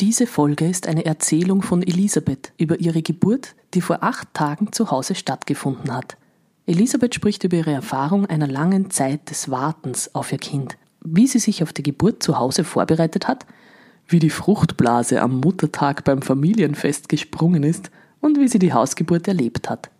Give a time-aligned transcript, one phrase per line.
[0.00, 4.90] Diese Folge ist eine Erzählung von Elisabeth über ihre Geburt, die vor acht Tagen zu
[4.90, 6.16] Hause stattgefunden hat.
[6.64, 11.38] Elisabeth spricht über ihre Erfahrung einer langen Zeit des Wartens auf ihr Kind, wie sie
[11.38, 13.44] sich auf die Geburt zu Hause vorbereitet hat,
[14.08, 17.90] wie die Fruchtblase am Muttertag beim Familienfest gesprungen ist
[18.20, 19.90] und wie sie die Hausgeburt erlebt hat.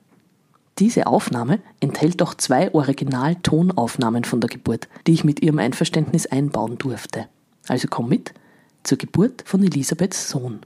[0.79, 6.79] Diese Aufnahme enthält auch zwei Original-Tonaufnahmen von der Geburt, die ich mit ihrem Einverständnis einbauen
[6.79, 7.27] durfte.
[7.69, 8.33] Also komm mit
[8.83, 10.61] zur Geburt von Elisabeths Sohn.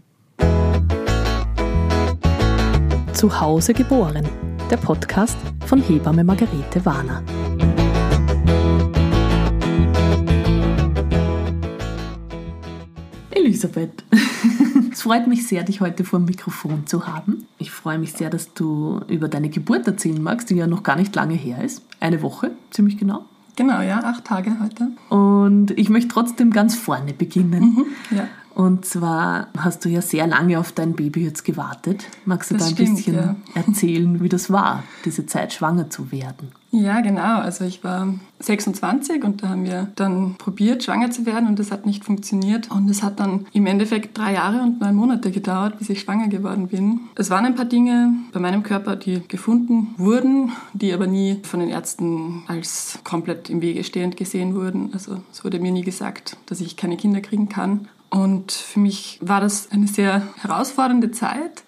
[3.13, 4.29] Zu Hause geboren,
[4.71, 7.23] der Podcast von Hebamme Margarete Warner.
[13.31, 14.05] Elisabeth,
[14.93, 17.47] es freut mich sehr, dich heute vor dem Mikrofon zu haben.
[17.59, 20.97] Ich freue mich sehr, dass du über deine Geburt erzählen magst, die ja noch gar
[20.97, 21.83] nicht lange her ist.
[22.01, 23.25] Eine Woche, ziemlich genau.
[23.57, 24.89] Genau, ja, acht Tage heute.
[25.09, 27.75] Und ich möchte trotzdem ganz vorne beginnen.
[28.11, 28.29] Mhm, ja.
[28.55, 32.07] Und zwar hast du ja sehr lange auf dein Baby jetzt gewartet.
[32.25, 33.37] Magst du Das da ein stimmt, bisschen ja.
[33.55, 36.53] erzählen, wie das war, diese Zeit schwanger zu werden?
[36.75, 37.39] Ja, genau.
[37.39, 41.71] Also ich war 26 und da haben wir dann probiert, schwanger zu werden und das
[41.71, 42.69] hat nicht funktioniert.
[42.69, 46.27] Und es hat dann im Endeffekt drei Jahre und neun Monate gedauert, bis ich schwanger
[46.27, 47.01] geworden bin.
[47.15, 51.61] Es waren ein paar Dinge bei meinem Körper, die gefunden wurden, die aber nie von
[51.61, 54.91] den Ärzten als komplett im Wege stehend gesehen wurden.
[54.93, 57.87] Also es wurde mir nie gesagt, dass ich keine Kinder kriegen kann.
[58.11, 61.63] Und für mich war das eine sehr herausfordernde Zeit,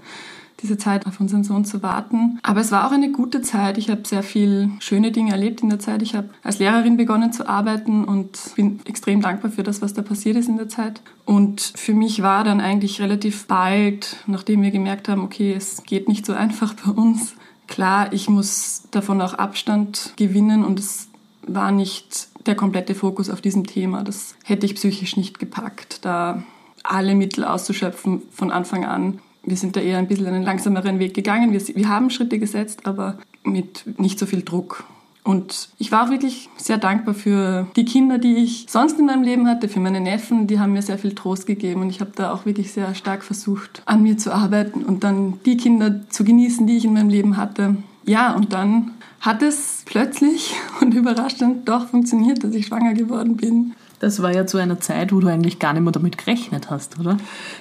[0.60, 2.38] diese Zeit auf unseren Sohn zu warten.
[2.42, 3.78] Aber es war auch eine gute Zeit.
[3.78, 6.02] Ich habe sehr viel schöne Dinge erlebt in der Zeit.
[6.02, 10.02] Ich habe als Lehrerin begonnen zu arbeiten und bin extrem dankbar für das, was da
[10.02, 11.02] passiert ist in der Zeit.
[11.24, 16.08] Und für mich war dann eigentlich relativ bald, nachdem wir gemerkt haben, okay, es geht
[16.08, 17.34] nicht so einfach bei uns,
[17.66, 21.08] klar, ich muss davon auch Abstand gewinnen und es
[21.46, 24.04] war nicht der komplette Fokus auf diesem Thema.
[24.04, 26.42] Das hätte ich psychisch nicht gepackt, da
[26.82, 29.20] alle Mittel auszuschöpfen von Anfang an.
[29.46, 31.52] Wir sind da eher ein bisschen einen langsameren Weg gegangen.
[31.52, 34.84] Wir, wir haben Schritte gesetzt, aber mit nicht so viel Druck.
[35.26, 39.24] Und ich war auch wirklich sehr dankbar für die Kinder, die ich sonst in meinem
[39.24, 40.46] Leben hatte, für meine Neffen.
[40.46, 43.24] Die haben mir sehr viel Trost gegeben und ich habe da auch wirklich sehr stark
[43.24, 47.08] versucht, an mir zu arbeiten und dann die Kinder zu genießen, die ich in meinem
[47.08, 47.76] Leben hatte.
[48.04, 53.74] Ja, und dann hat es plötzlich und überraschend doch funktioniert, dass ich schwanger geworden bin.
[53.98, 56.98] Das war ja zu einer Zeit, wo du eigentlich gar nicht mehr damit gerechnet hast,
[56.98, 57.16] oder?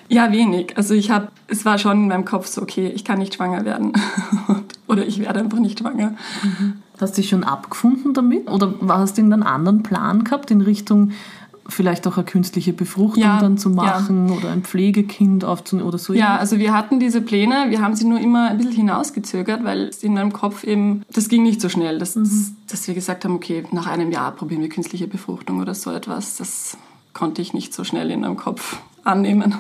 [0.10, 0.78] Ja, wenig.
[0.78, 3.64] Also ich habe, es war schon in meinem Kopf so, okay, ich kann nicht schwanger
[3.66, 3.94] werden
[4.88, 6.16] oder ich werde einfach nicht schwanger.
[7.00, 8.50] Hast du dich schon abgefunden damit?
[8.50, 11.12] Oder hast du irgendeinen anderen Plan gehabt in Richtung
[11.68, 13.76] vielleicht auch eine künstliche Befruchtung Ja, dann zu ja.
[13.76, 16.14] machen oder ein Pflegekind aufzunehmen oder so?
[16.14, 19.86] Ja, also wir hatten diese Pläne, wir haben sie nur immer ein bisschen hinausgezögert, weil
[19.86, 22.18] es in meinem Kopf eben, das ging nicht so schnell, dass,
[22.68, 26.38] dass wir gesagt haben, okay, nach einem Jahr probieren wir künstliche Befruchtung oder so etwas.
[26.38, 26.78] Das
[27.14, 29.56] konnte ich nicht so schnell in meinem Kopf annehmen.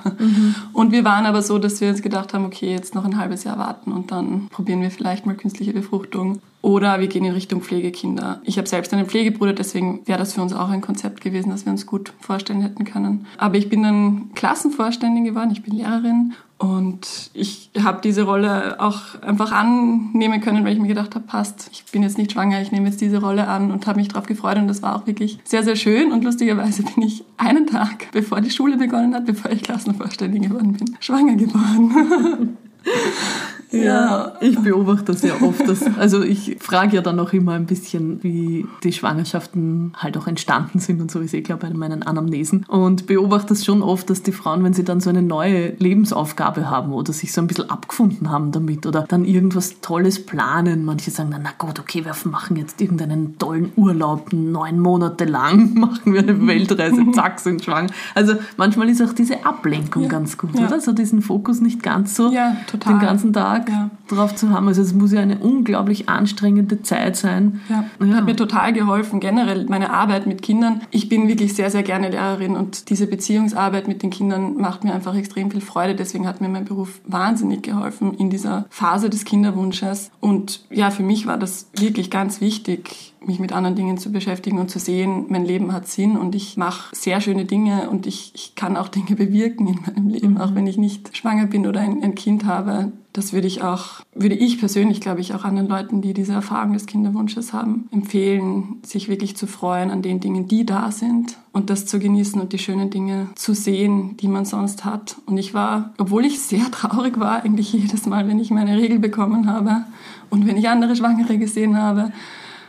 [0.73, 3.43] Und wir waren aber so, dass wir uns gedacht haben, okay, jetzt noch ein halbes
[3.43, 6.39] Jahr warten und dann probieren wir vielleicht mal künstliche Befruchtung.
[6.61, 8.41] Oder wir gehen in Richtung Pflegekinder.
[8.43, 11.65] Ich habe selbst einen Pflegebruder, deswegen wäre das für uns auch ein Konzept gewesen, das
[11.65, 13.27] wir uns gut vorstellen hätten können.
[13.37, 19.21] Aber ich bin dann Klassenvorständin geworden, ich bin Lehrerin und ich habe diese Rolle auch
[19.21, 22.71] einfach annehmen können, weil ich mir gedacht habe, passt, ich bin jetzt nicht schwanger, ich
[22.71, 25.37] nehme jetzt diese Rolle an und habe mich darauf gefreut und das war auch wirklich
[25.43, 29.51] sehr, sehr schön und lustigerweise bin ich einen Tag, bevor die Schule begonnen hat, bevor
[29.51, 32.57] ich Klassenvorständin geworden bin, schwanger geworden.
[33.83, 35.67] Ja, ich beobachte das ja oft.
[35.67, 40.27] Dass, also ich frage ja dann auch immer ein bisschen, wie die Schwangerschaften halt auch
[40.27, 42.65] entstanden sind und so, ist eh klar bei meinen Anamnesen.
[42.67, 46.69] Und beobachte das schon oft, dass die Frauen, wenn sie dann so eine neue Lebensaufgabe
[46.69, 51.11] haben oder sich so ein bisschen abgefunden haben damit oder dann irgendwas Tolles planen, manche
[51.11, 56.13] sagen dann, na gut, okay, wir machen jetzt irgendeinen tollen Urlaub, neun Monate lang, machen
[56.13, 57.89] wir eine Weltreise, zack, sind schwanger.
[58.13, 60.67] Also manchmal ist auch diese Ablenkung Ja, ganz gut, ja.
[60.67, 60.79] oder?
[60.79, 63.89] So diesen Fokus nicht ganz so Ja, den ganzen Tag Ja.
[64.07, 64.67] drauf zu haben.
[64.67, 67.61] Also es muss ja eine unglaublich anstrengende Zeit sein.
[67.69, 68.15] Ja, Ja.
[68.15, 70.81] hat mir total geholfen, generell meine Arbeit mit Kindern.
[70.91, 74.93] Ich bin wirklich sehr, sehr gerne Lehrerin und diese Beziehungsarbeit mit den Kindern macht mir
[74.93, 75.95] einfach extrem viel Freude.
[75.95, 80.11] Deswegen hat mir mein Beruf wahnsinnig geholfen in dieser Phase des Kinderwunsches.
[80.19, 84.59] Und ja, für mich war das wirklich ganz wichtig, mich mit anderen Dingen zu beschäftigen
[84.59, 88.31] und zu sehen, mein Leben hat Sinn und ich mache sehr schöne Dinge und ich,
[88.35, 91.81] ich kann auch Dinge bewirken in meinem Leben, auch wenn ich nicht schwanger bin oder
[91.81, 92.91] ein, ein Kind habe.
[93.13, 96.73] Das würde ich auch, würde ich persönlich, glaube ich, auch anderen Leuten, die diese Erfahrung
[96.73, 101.69] des Kinderwunsches haben, empfehlen, sich wirklich zu freuen an den Dingen, die da sind und
[101.69, 105.15] das zu genießen und die schönen Dinge zu sehen, die man sonst hat.
[105.25, 108.99] Und ich war, obwohl ich sehr traurig war, eigentlich jedes Mal, wenn ich meine Regel
[108.99, 109.85] bekommen habe
[110.29, 112.11] und wenn ich andere Schwangere gesehen habe,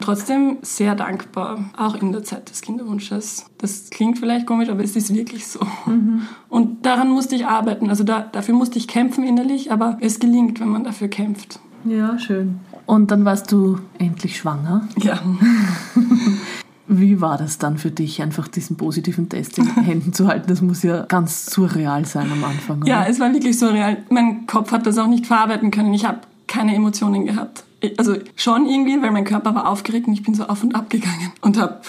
[0.00, 3.46] Trotzdem sehr dankbar, auch in der Zeit des Kinderwunsches.
[3.58, 5.60] Das klingt vielleicht komisch, aber es ist wirklich so.
[5.86, 6.22] Mhm.
[6.48, 7.88] Und daran musste ich arbeiten.
[7.88, 11.60] Also da, dafür musste ich kämpfen innerlich, aber es gelingt, wenn man dafür kämpft.
[11.84, 12.60] Ja, schön.
[12.84, 14.88] Und dann warst du endlich schwanger.
[14.98, 15.20] Ja.
[16.88, 20.46] Wie war das dann für dich, einfach diesen positiven Test in Händen zu halten?
[20.48, 22.82] Das muss ja ganz surreal sein am Anfang.
[22.82, 22.88] Oder?
[22.88, 24.04] Ja, es war wirklich surreal.
[24.08, 25.92] Mein Kopf hat das auch nicht verarbeiten können.
[25.94, 27.64] Ich habe keine Emotionen gehabt.
[27.98, 30.88] Also schon irgendwie, weil mein Körper war aufgeregt und ich bin so auf und ab
[30.88, 31.80] gegangen und habe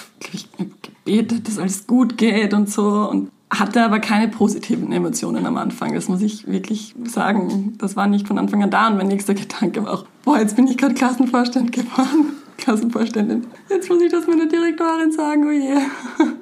[0.81, 5.93] gebetet, dass alles gut geht und so und hatte aber keine positiven Emotionen am Anfang.
[5.93, 7.75] Das muss ich wirklich sagen.
[7.77, 10.55] Das war nicht von Anfang an da und mein nächster Gedanke war auch, boah, jetzt
[10.55, 12.33] bin ich gerade Klassenvorstand geworden.
[12.57, 13.47] Klassenvorständin.
[13.69, 15.75] Jetzt muss ich das meiner Direktorin sagen, oh je.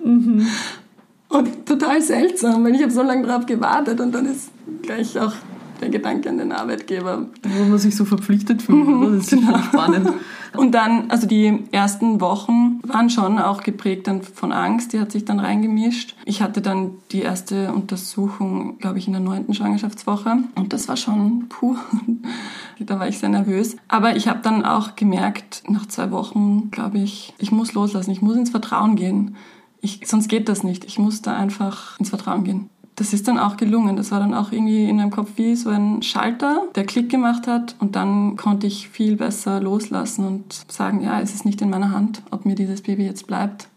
[0.04, 0.48] Mhm.
[1.28, 4.50] Und total seltsam, weil ich habe so lange drauf gewartet und dann ist
[4.82, 5.34] gleich auch
[5.86, 7.28] der Gedanke an den Arbeitgeber.
[7.44, 9.58] Wo man sich so verpflichtet fühlt, mhm, das ist genau.
[9.60, 10.14] spannend.
[10.58, 15.12] Und dann, also die ersten Wochen waren schon auch geprägt dann von Angst, die hat
[15.12, 16.16] sich dann reingemischt.
[16.24, 20.98] Ich hatte dann die erste Untersuchung, glaube ich, in der neunten Schwangerschaftswoche und das war
[20.98, 21.76] schon puh.
[22.80, 23.76] da war ich sehr nervös.
[23.90, 28.22] Aber ich habe dann auch gemerkt, nach zwei Wochen, glaube ich, ich muss loslassen, ich
[28.22, 29.36] muss ins Vertrauen gehen.
[29.82, 30.86] Ich, sonst geht das nicht.
[30.86, 33.98] Ich muss da einfach ins Vertrauen gehen das ist dann auch gelungen.
[33.98, 37.48] Das war dann auch irgendwie in meinem Kopf wie so ein Schalter, der Klick gemacht
[37.48, 41.70] hat und dann konnte ich viel besser loslassen und sagen, ja, es ist nicht in
[41.70, 43.68] meiner Hand, ob mir dieses Baby jetzt bleibt.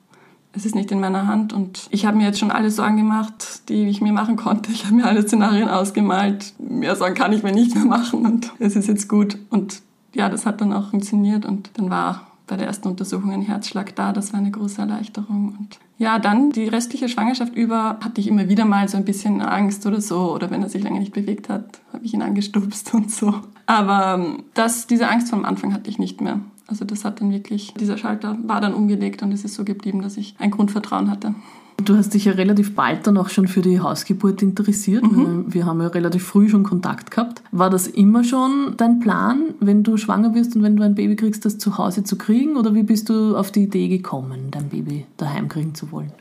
[0.53, 3.69] Es ist nicht in meiner Hand und ich habe mir jetzt schon alle Sorgen gemacht,
[3.69, 4.73] die ich mir machen konnte.
[4.73, 6.55] Ich habe mir alle Szenarien ausgemalt.
[6.59, 9.38] Mehr Sorgen kann ich mir nicht mehr machen und es ist jetzt gut.
[9.50, 9.82] Und
[10.15, 13.94] ja, das hat dann auch funktioniert und dann war bei der ersten Untersuchung ein Herzschlag
[13.94, 14.12] da.
[14.12, 15.55] Das war eine große Erleichterung.
[15.59, 19.43] Und ja, dann die restliche Schwangerschaft über hatte ich immer wieder mal so ein bisschen
[19.43, 20.33] Angst oder so.
[20.33, 23.35] Oder wenn er sich lange nicht bewegt hat, habe ich ihn angestupst und so.
[23.67, 26.41] Aber ähm, das, diese Angst vom Anfang hatte ich nicht mehr.
[26.69, 30.03] Also das hat dann wirklich, dieser Schalter war dann umgelegt und es ist so geblieben,
[30.03, 31.35] dass ich ein Grundvertrauen hatte.
[31.85, 35.05] Du hast dich ja relativ bald dann auch schon für die Hausgeburt interessiert.
[35.05, 35.47] Mhm.
[35.49, 37.41] Wir haben ja relativ früh schon Kontakt gehabt.
[37.53, 41.15] War das immer schon dein Plan, wenn du schwanger wirst und wenn du ein Baby
[41.15, 42.57] kriegst, das zu Hause zu kriegen?
[42.57, 46.13] Oder wie bist du auf die Idee gekommen, dein Baby daheim kriegen zu wollen?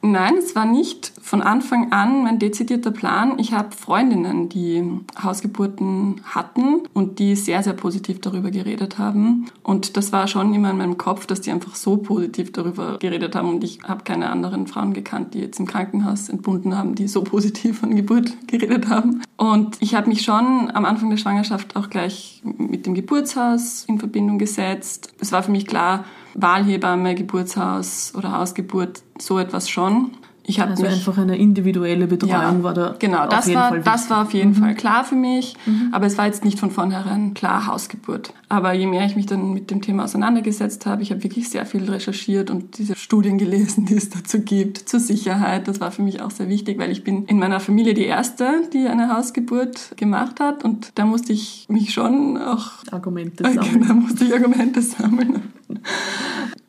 [0.00, 3.38] Nein, es war nicht von Anfang an mein dezidierter Plan.
[3.38, 4.84] Ich habe Freundinnen, die
[5.20, 9.46] Hausgeburten hatten und die sehr, sehr positiv darüber geredet haben.
[9.64, 13.34] Und das war schon immer in meinem Kopf, dass die einfach so positiv darüber geredet
[13.34, 13.48] haben.
[13.48, 17.24] Und ich habe keine anderen Frauen gekannt, die jetzt im Krankenhaus entbunden haben, die so
[17.24, 19.22] positiv von Geburt geredet haben.
[19.36, 23.98] Und ich habe mich schon am Anfang der Schwangerschaft auch gleich mit dem Geburtshaus in
[23.98, 25.12] Verbindung gesetzt.
[25.18, 26.04] Es war für mich klar,
[26.40, 30.12] Wahlhebamme, Geburtshaus oder Hausgeburt, so etwas schon.
[30.48, 32.96] Ich also mich, einfach eine individuelle Betreuung ja, war da.
[32.98, 34.54] Genau, das war, das war auf jeden mhm.
[34.54, 35.90] Fall klar für mich, mhm.
[35.92, 38.32] aber es war jetzt nicht von vornherein klar Hausgeburt.
[38.48, 41.66] Aber je mehr ich mich dann mit dem Thema auseinandergesetzt habe, ich habe wirklich sehr
[41.66, 45.68] viel recherchiert und diese Studien gelesen, die es dazu gibt, zur Sicherheit.
[45.68, 48.62] Das war für mich auch sehr wichtig, weil ich bin in meiner Familie die Erste,
[48.72, 52.70] die eine Hausgeburt gemacht hat und da musste ich mich schon auch...
[52.90, 53.84] Argumente sammeln.
[53.86, 55.42] Da musste ich Argumente sammeln.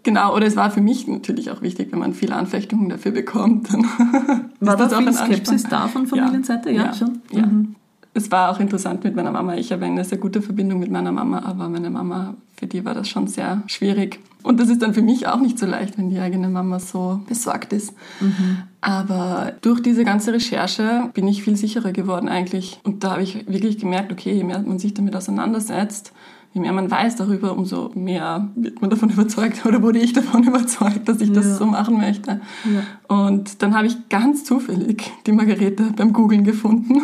[0.04, 3.72] Genau, oder es war für mich natürlich auch wichtig, wenn man viel Anfechtungen dafür bekommt.
[3.74, 3.84] Dann
[4.60, 6.72] war das auch viel Skepsis da von Familienseite?
[6.72, 7.22] Ja, ja, ja schon.
[7.32, 7.46] Ja.
[7.46, 7.76] Mhm.
[8.14, 9.56] Es war auch interessant mit meiner Mama.
[9.56, 12.94] Ich habe eine sehr gute Verbindung mit meiner Mama, aber meine Mama, für die war
[12.94, 14.20] das schon sehr schwierig.
[14.42, 17.22] Und das ist dann für mich auch nicht so leicht, wenn die eigene Mama so
[17.28, 17.94] besorgt ist.
[18.20, 18.64] Mhm.
[18.82, 22.80] Aber durch diese ganze Recherche bin ich viel sicherer geworden eigentlich.
[22.84, 26.14] Und da habe ich wirklich gemerkt, okay, je mehr man sich damit auseinandersetzt,
[26.60, 30.44] je mehr man weiß darüber, umso mehr wird man davon überzeugt oder wurde ich davon
[30.48, 31.56] überzeugt, dass ich das ja.
[31.56, 32.42] so machen möchte.
[32.66, 33.16] Ja.
[33.16, 37.02] Und dann habe ich ganz zufällig die Margarete beim Googlen gefunden.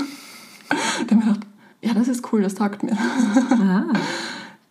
[1.07, 1.47] da habe ich gedacht,
[1.81, 2.97] ja, das ist cool, das taugt mir.
[3.51, 3.85] Ah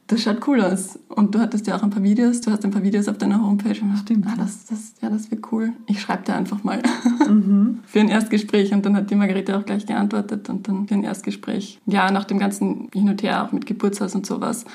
[0.06, 0.98] das schaut cool aus.
[1.08, 3.42] Und du hattest ja auch ein paar Videos, du hast ein paar Videos auf deiner
[3.42, 3.80] Homepage.
[3.80, 4.26] Und Stimmt.
[4.26, 5.72] Ah, das, das, ja, das wird cool.
[5.86, 6.82] Ich schreibe dir einfach mal
[7.28, 7.80] mhm.
[7.86, 8.74] für ein Erstgespräch.
[8.74, 11.80] Und dann hat die Margarete auch gleich geantwortet und dann für ein Erstgespräch.
[11.86, 14.66] Ja, nach dem ganzen Hin und Her, auch mit Geburtshaus und sowas.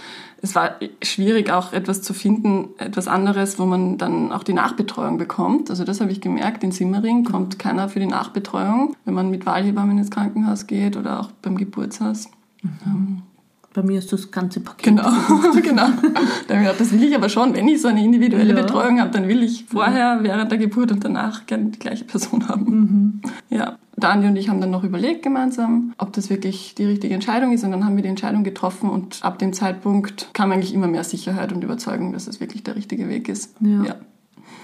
[0.42, 5.18] Es war schwierig, auch etwas zu finden, etwas anderes, wo man dann auch die Nachbetreuung
[5.18, 5.70] bekommt.
[5.70, 6.64] Also das habe ich gemerkt.
[6.64, 11.20] In Simmering kommt keiner für die Nachbetreuung, wenn man mit Wahlhebammen ins Krankenhaus geht oder
[11.20, 12.30] auch beim Geburtshaus.
[12.64, 13.22] Mhm.
[13.74, 14.84] Bei mir ist das ganze Paket.
[14.84, 15.04] Genau,
[15.62, 15.90] genau.
[16.78, 17.54] das will ich aber schon.
[17.54, 18.62] Wenn ich so eine individuelle ja.
[18.62, 22.48] Betreuung habe, dann will ich vorher, während der Geburt und danach gerne die gleiche Person
[22.48, 22.66] haben.
[22.66, 23.22] Mhm.
[23.50, 23.78] Ja.
[23.96, 27.64] Dani und ich haben dann noch überlegt gemeinsam, ob das wirklich die richtige Entscheidung ist.
[27.64, 31.04] Und dann haben wir die Entscheidung getroffen und ab dem Zeitpunkt kam eigentlich immer mehr
[31.04, 33.56] Sicherheit und Überzeugung, dass es wirklich der richtige Weg ist.
[33.60, 33.84] Ja.
[33.84, 33.96] ja.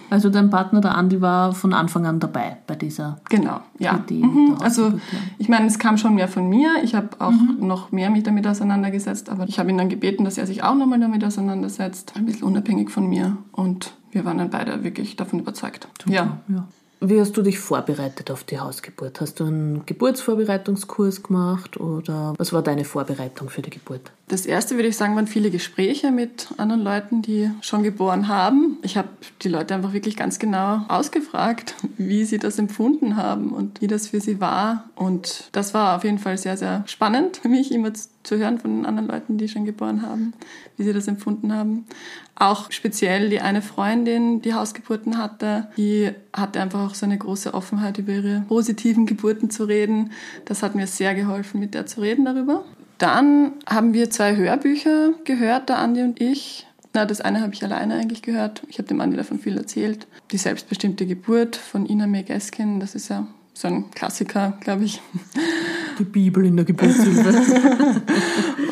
[0.10, 3.98] Also dein Partner, der Andi, war von Anfang an dabei bei dieser genau, ja.
[3.98, 4.24] Idee.
[4.24, 4.58] Mhm.
[4.62, 4.94] Also
[5.38, 6.70] ich meine, es kam schon mehr von mir.
[6.84, 7.58] Ich habe auch mhm.
[7.60, 10.76] noch mehr mich damit auseinandergesetzt, aber ich habe ihn dann gebeten, dass er sich auch
[10.76, 13.38] nochmal damit auseinandersetzt, ein bisschen unabhängig von mir.
[13.52, 15.88] Und wir waren dann beide wirklich davon überzeugt.
[16.02, 16.38] Super, ja.
[16.48, 16.68] ja.
[17.08, 19.22] Wie hast du dich vorbereitet auf die Hausgeburt?
[19.22, 24.12] Hast du einen Geburtsvorbereitungskurs gemacht oder was war deine Vorbereitung für die Geburt?
[24.28, 28.80] Das erste würde ich sagen, waren viele Gespräche mit anderen Leuten, die schon geboren haben.
[28.82, 29.10] Ich habe
[29.44, 34.08] die Leute einfach wirklich ganz genau ausgefragt, wie sie das empfunden haben und wie das
[34.08, 34.90] für sie war.
[34.96, 37.92] Und das war auf jeden Fall sehr, sehr spannend für mich, immer
[38.26, 40.34] zu hören von den anderen Leuten, die schon geboren haben,
[40.78, 41.86] wie sie das empfunden haben.
[42.36, 47.54] Auch speziell die eine Freundin, die Hausgeburten hatte, die hatte einfach auch so eine große
[47.54, 50.12] Offenheit über ihre positiven Geburten zu reden.
[50.46, 52.66] Das hat mir sehr geholfen, mit der zu reden darüber.
[52.98, 56.66] Dann haben wir zwei Hörbücher gehört, der Andi und ich.
[56.94, 58.64] Na, das eine habe ich alleine eigentlich gehört.
[58.70, 60.08] Ich habe dem Andi davon viel erzählt.
[60.32, 65.02] Die selbstbestimmte Geburt von Ina May Gaskin, das ist ja so ein Klassiker, glaube ich.
[66.00, 67.34] Die Bibel in der Geburtshilfe.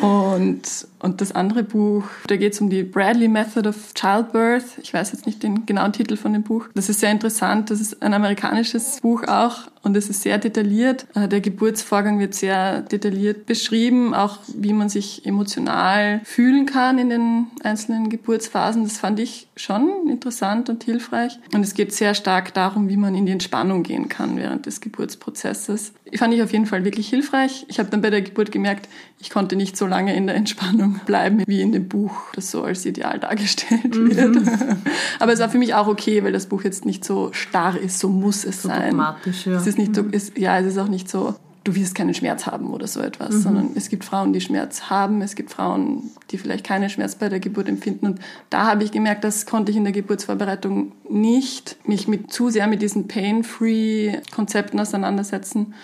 [0.00, 0.62] und,
[0.98, 4.78] und das andere Buch, da geht es um die Bradley Method of Childbirth.
[4.82, 6.68] Ich weiß jetzt nicht den genauen Titel von dem Buch.
[6.74, 7.70] Das ist sehr interessant.
[7.70, 11.06] Das ist ein amerikanisches Buch auch und es ist sehr detailliert.
[11.14, 17.10] Äh, der Geburtsvorgang wird sehr detailliert beschrieben, auch wie man sich emotional fühlen kann in
[17.10, 18.82] den einzelnen Geburtsphasen.
[18.84, 21.38] Das fand ich schon interessant und hilfreich.
[21.52, 24.80] Und es geht sehr stark darum, wie man in die Entspannung gehen kann während des
[24.80, 25.92] Geburtsprozesses.
[26.16, 27.64] Fand ich auf jeden Fall wirklich hilfreich.
[27.68, 28.88] Ich habe dann bei der Geburt gemerkt,
[29.20, 32.62] ich konnte nicht so lange in der Entspannung bleiben, wie in dem Buch, das so
[32.62, 34.16] als ideal dargestellt mhm.
[34.16, 34.36] wird.
[35.18, 37.98] Aber es war für mich auch okay, weil das Buch jetzt nicht so starr ist,
[37.98, 38.90] so muss es so sein.
[38.90, 39.56] Dogmatisch, ja.
[39.56, 40.10] Es ist nicht, mhm.
[40.10, 43.34] ist, ja, es ist auch nicht so, du wirst keinen Schmerz haben oder so etwas,
[43.34, 43.40] mhm.
[43.40, 47.28] sondern es gibt Frauen, die Schmerz haben, es gibt Frauen, die vielleicht keinen Schmerz bei
[47.28, 48.06] der Geburt empfinden.
[48.06, 52.50] Und da habe ich gemerkt, das konnte ich in der Geburtsvorbereitung nicht mich mit, zu
[52.50, 55.74] sehr mit diesen Pain-Free-Konzepten auseinandersetzen.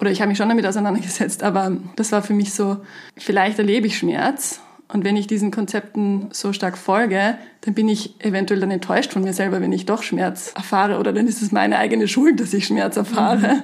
[0.00, 2.78] Oder ich habe mich schon damit auseinandergesetzt, aber das war für mich so,
[3.16, 4.60] vielleicht erlebe ich Schmerz
[4.92, 9.22] und wenn ich diesen Konzepten so stark folge, dann bin ich eventuell dann enttäuscht von
[9.22, 12.52] mir selber, wenn ich doch Schmerz erfahre oder dann ist es meine eigene Schuld, dass
[12.54, 13.54] ich Schmerz erfahre.
[13.54, 13.62] Mhm.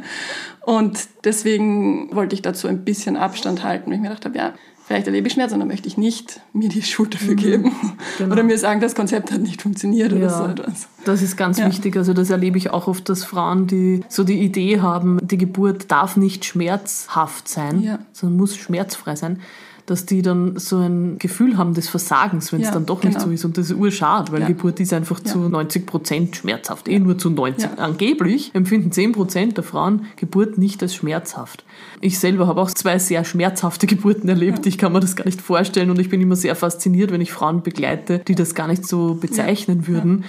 [0.61, 4.55] Und deswegen wollte ich dazu ein bisschen Abstand halten, weil ich mir gedacht habe, ja,
[4.87, 7.37] vielleicht erlebe ich Schmerz und dann möchte ich nicht mir die Schuld dafür mhm.
[7.37, 7.73] geben
[8.19, 8.33] genau.
[8.33, 10.89] oder mir sagen, das Konzept hat nicht funktioniert ja, oder so etwas.
[11.05, 11.67] Das ist ganz ja.
[11.67, 11.97] wichtig.
[11.97, 15.91] Also das erlebe ich auch oft, dass Frauen, die so die Idee haben, die Geburt
[15.91, 17.99] darf nicht schmerzhaft sein, ja.
[18.13, 19.41] sondern muss schmerzfrei sein
[19.87, 23.15] dass die dann so ein Gefühl haben des Versagens, wenn es ja, dann doch genau.
[23.15, 23.45] nicht so ist.
[23.45, 24.49] Und das ist urschade, weil ja.
[24.49, 26.89] Geburt ist einfach zu 90 Prozent schmerzhaft.
[26.89, 27.79] Eh nur zu 90.
[27.79, 31.65] Angeblich empfinden 10 Prozent der Frauen Geburt nicht als schmerzhaft.
[32.01, 34.67] Ich selber habe auch zwei sehr schmerzhafte Geburten erlebt.
[34.67, 37.33] Ich kann mir das gar nicht vorstellen und ich bin immer sehr fasziniert, wenn ich
[37.33, 40.25] Frauen begleite, die das gar nicht so bezeichnen würden.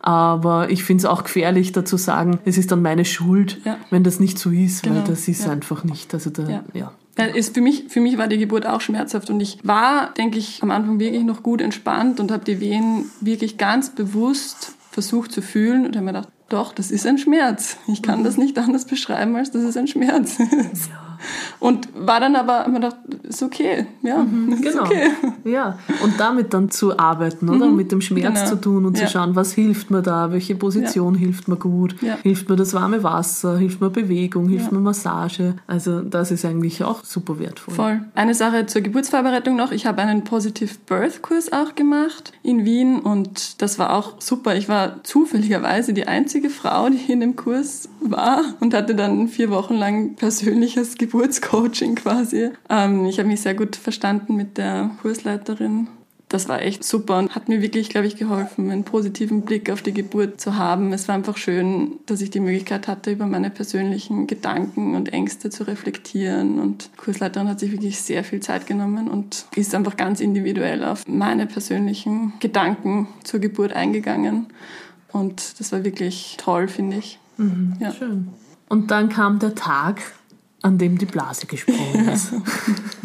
[0.00, 3.76] Aber ich finde es auch gefährlich, da zu sagen, es ist dann meine Schuld, ja.
[3.90, 4.96] wenn das nicht so ist, genau.
[4.96, 5.52] weil das ist ja.
[5.52, 6.14] einfach nicht.
[6.14, 6.64] Also da, ja.
[6.72, 6.92] ja.
[7.34, 10.62] Ist für, mich, für mich war die Geburt auch schmerzhaft und ich war, denke ich,
[10.62, 15.42] am Anfang wirklich noch gut entspannt und habe die Wehen wirklich ganz bewusst versucht zu
[15.42, 17.76] fühlen und habe mir gedacht, doch, das ist ein Schmerz.
[17.88, 18.24] Ich kann mhm.
[18.24, 20.38] das nicht anders beschreiben, als dass es ein Schmerz
[20.72, 20.90] ist.
[21.58, 24.82] Und war dann aber immer gedacht, ist okay, ja, mhm, ist genau.
[24.84, 25.10] okay.
[25.44, 27.66] Ja, und damit dann zu arbeiten, oder?
[27.66, 28.46] Mhm, Mit dem Schmerz genau.
[28.46, 29.06] zu tun und ja.
[29.06, 31.20] zu schauen, was hilft mir da, welche Position ja.
[31.20, 32.18] hilft mir gut, ja.
[32.22, 35.54] hilft mir das warme Wasser, hilft mir Bewegung, hilft mir Massage.
[35.66, 37.74] Also das ist eigentlich auch super wertvoll.
[37.74, 38.00] Voll.
[38.14, 39.72] Eine Sache zur Geburtsvorbereitung noch.
[39.72, 44.56] Ich habe einen Positive Birth Kurs auch gemacht in Wien und das war auch super.
[44.56, 49.50] Ich war zufälligerweise die einzige Frau, die in dem Kurs war und hatte dann vier
[49.50, 52.50] Wochen lang persönliches Geburtsvorbereitung Geburtscoaching quasi.
[52.68, 55.88] Ähm, ich habe mich sehr gut verstanden mit der Kursleiterin.
[56.28, 59.82] Das war echt super und hat mir wirklich, glaube ich, geholfen, einen positiven Blick auf
[59.82, 60.92] die Geburt zu haben.
[60.92, 65.50] Es war einfach schön, dass ich die Möglichkeit hatte, über meine persönlichen Gedanken und Ängste
[65.50, 66.60] zu reflektieren.
[66.60, 70.84] Und die Kursleiterin hat sich wirklich sehr viel Zeit genommen und ist einfach ganz individuell
[70.84, 74.46] auf meine persönlichen Gedanken zur Geburt eingegangen.
[75.10, 77.18] Und das war wirklich toll, finde ich.
[77.38, 77.90] Mhm, ja.
[77.92, 78.28] Schön.
[78.68, 80.00] Und dann kam der Tag,
[80.62, 82.32] an dem die Blase gesprungen ist.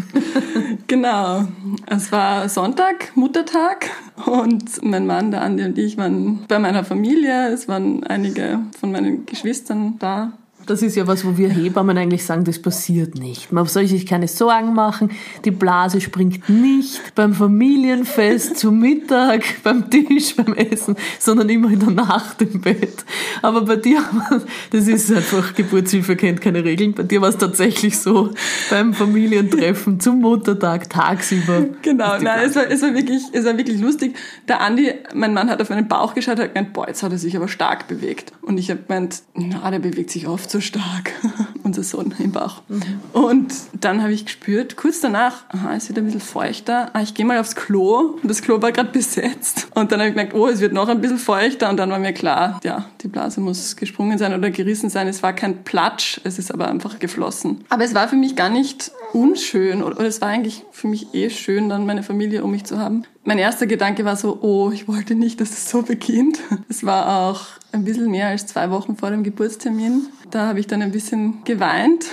[0.88, 1.48] genau.
[1.88, 3.90] Es war Sonntag, Muttertag
[4.26, 7.50] und mein Mann, der Andi und ich waren bei meiner Familie.
[7.50, 10.34] Es waren einige von meinen Geschwistern da.
[10.66, 13.52] Das ist ja was, wo wir Hebammen eigentlich sagen, das passiert nicht.
[13.52, 15.12] Man soll sich keine Sorgen machen,
[15.44, 21.80] die Blase springt nicht beim Familienfest, zum Mittag, beim Tisch, beim Essen, sondern immer in
[21.80, 23.06] der Nacht im Bett.
[23.42, 24.04] Aber bei dir,
[24.72, 28.32] das ist einfach, Geburtshilfe kennt keine Regeln, bei dir war es tatsächlich so,
[28.70, 31.66] beim Familientreffen, zum Muttertag, tagsüber.
[31.82, 34.16] Genau, nein, es war, es, war wirklich, es war wirklich lustig.
[34.48, 37.18] Der Andi, mein Mann, hat auf meinen Bauch geschaut, hat gemeint, boah, jetzt hat er
[37.18, 38.32] sich aber stark bewegt.
[38.42, 41.12] Und ich habe gemeint, na, der bewegt sich oft so stark.
[41.64, 42.62] Unser Sohn im Bauch.
[42.70, 42.82] Mhm.
[43.12, 46.92] Und dann habe ich gespürt, kurz danach, aha, es wird ein bisschen feuchter.
[46.94, 48.18] Ah, ich gehe mal aufs Klo.
[48.22, 49.68] Und das Klo war gerade besetzt.
[49.76, 51.70] Und dann habe ich gemerkt, oh, es wird noch ein bisschen feuchter.
[51.70, 55.08] Und dann war mir klar, ja, die Blase muss gesprungen sein oder gerissen sein.
[55.08, 57.66] Es war kein Platsch, es ist aber einfach geflossen.
[57.68, 61.14] Aber es war für mich gar nicht unschön oder, oder es war eigentlich für mich
[61.14, 63.04] eh schön, dann meine Familie um mich zu haben.
[63.28, 66.40] Mein erster Gedanke war so, oh, ich wollte nicht, dass es so beginnt.
[66.70, 67.42] Es war auch
[67.72, 70.08] ein bisschen mehr als zwei Wochen vor dem Geburtstermin.
[70.30, 72.06] Da habe ich dann ein bisschen geweint.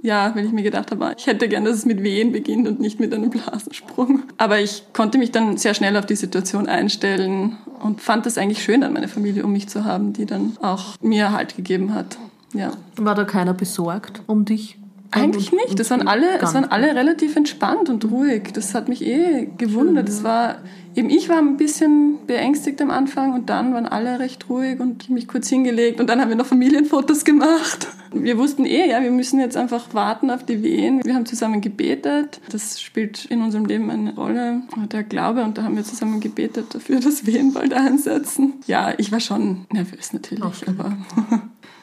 [0.00, 2.80] Ja, weil ich mir gedacht habe, ich hätte gern, dass es mit Wehen beginnt und
[2.80, 4.22] nicht mit einem Blasensprung.
[4.38, 8.62] Aber ich konnte mich dann sehr schnell auf die Situation einstellen und fand es eigentlich
[8.62, 12.18] schön, dann meine Familie um mich zu haben, die dann auch mir Halt gegeben hat.
[12.52, 12.72] Ja.
[12.96, 14.78] War da keiner besorgt um dich?
[15.12, 15.78] Eigentlich nicht.
[15.78, 18.52] Das waren alle, es waren alle relativ entspannt und ruhig.
[18.54, 20.08] Das hat mich eh gewundert.
[20.08, 20.62] Das war,
[20.94, 25.04] eben ich war ein bisschen beängstigt am Anfang und dann waren alle recht ruhig und
[25.04, 27.88] ich mich kurz hingelegt und dann haben wir noch Familienfotos gemacht.
[28.14, 31.02] Wir wussten eh, ja, wir müssen jetzt einfach warten auf die Wehen.
[31.02, 32.42] Wir haben zusammen gebetet.
[32.50, 34.60] Das spielt in unserem Leben eine Rolle,
[34.92, 38.52] der Glaube und da haben wir zusammen gebetet dafür, dass Wehen bald einsetzen.
[38.66, 40.66] Ja, ich war schon nervös natürlich, okay.
[40.66, 40.98] aber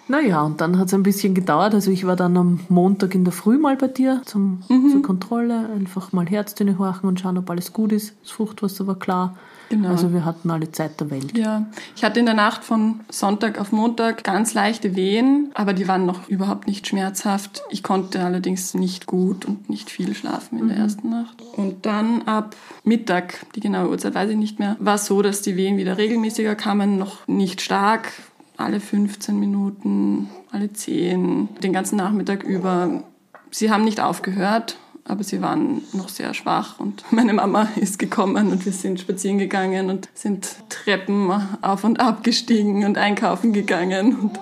[0.10, 1.74] naja, und dann hat es ein bisschen gedauert.
[1.74, 4.90] Also ich war dann am Montag in der Früh mal bei dir zum, mhm.
[4.92, 8.16] zur Kontrolle, einfach mal Herztöne horchen und schauen, ob alles gut ist.
[8.24, 9.38] Das Fruchtwasser war klar.
[9.70, 9.90] Genau.
[9.90, 11.38] Also wir hatten alle Zeit der Welt.
[11.38, 15.88] Ja, ich hatte in der Nacht von Sonntag auf Montag ganz leichte Wehen, aber die
[15.88, 17.62] waren noch überhaupt nicht schmerzhaft.
[17.70, 20.70] Ich konnte allerdings nicht gut und nicht viel schlafen in mhm.
[20.70, 21.42] der ersten Nacht.
[21.56, 25.44] Und dann ab Mittag, die genaue Uhrzeit weiß ich nicht mehr, war es so, dass
[25.44, 28.12] die Wehen wieder regelmäßiger kamen, noch nicht stark,
[28.60, 33.04] alle 15 Minuten, alle 10, den ganzen Nachmittag über.
[33.52, 38.52] Sie haben nicht aufgehört, aber sie waren noch sehr schwach und meine Mama ist gekommen
[38.52, 44.16] und wir sind spazieren gegangen und sind Treppen auf und ab gestiegen und einkaufen gegangen
[44.20, 44.40] und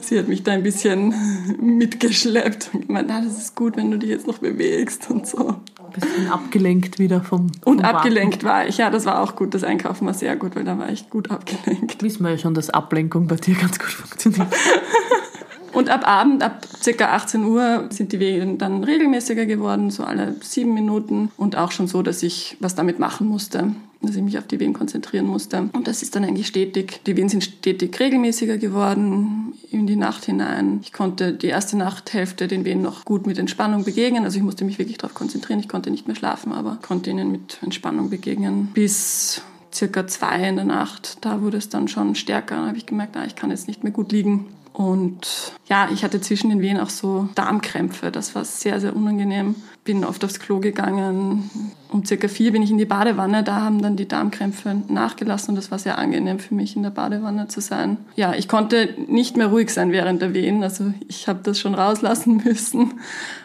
[0.00, 1.14] sie hat mich da ein bisschen
[1.60, 5.56] mitgeschleppt und gemeint, ah, das ist gut, wenn du dich jetzt noch bewegst und so
[5.90, 8.46] bisschen abgelenkt wieder vom, vom Und abgelenkt Warten.
[8.46, 9.54] war ich, ja, das war auch gut.
[9.54, 12.02] Das Einkaufen war sehr gut, weil da war ich gut abgelenkt.
[12.02, 14.48] Wissen wir ja schon, dass Ablenkung bei dir ganz gut funktioniert.
[15.72, 17.04] Und ab Abend, ab ca.
[17.04, 21.30] 18 Uhr, sind die Wehen dann regelmäßiger geworden, so alle sieben Minuten.
[21.36, 24.60] Und auch schon so, dass ich was damit machen musste dass ich mich auf die
[24.60, 25.68] Wehen konzentrieren musste.
[25.72, 27.00] Und das ist dann eigentlich stetig.
[27.06, 30.80] Die Wehen sind stetig regelmäßiger geworden in die Nacht hinein.
[30.82, 34.24] Ich konnte die erste Nachthälfte den Wehen noch gut mit Entspannung begegnen.
[34.24, 35.60] Also ich musste mich wirklich darauf konzentrieren.
[35.60, 38.70] Ich konnte nicht mehr schlafen, aber konnte ihnen mit Entspannung begegnen.
[38.72, 42.56] Bis circa zwei in der Nacht, da wurde es dann schon stärker.
[42.56, 44.46] Da habe ich gemerkt, ah, ich kann jetzt nicht mehr gut liegen.
[44.72, 48.10] Und ja, ich hatte zwischen den Wehen auch so Darmkrämpfe.
[48.10, 49.56] Das war sehr, sehr unangenehm.
[49.84, 51.50] Bin oft aufs Klo gegangen.
[51.90, 53.42] Um circa vier bin ich in die Badewanne.
[53.42, 56.90] Da haben dann die Darmkrämpfe nachgelassen und das war sehr angenehm für mich, in der
[56.90, 57.96] Badewanne zu sein.
[58.14, 60.62] Ja, ich konnte nicht mehr ruhig sein während der Wehen.
[60.62, 63.00] Also ich habe das schon rauslassen müssen.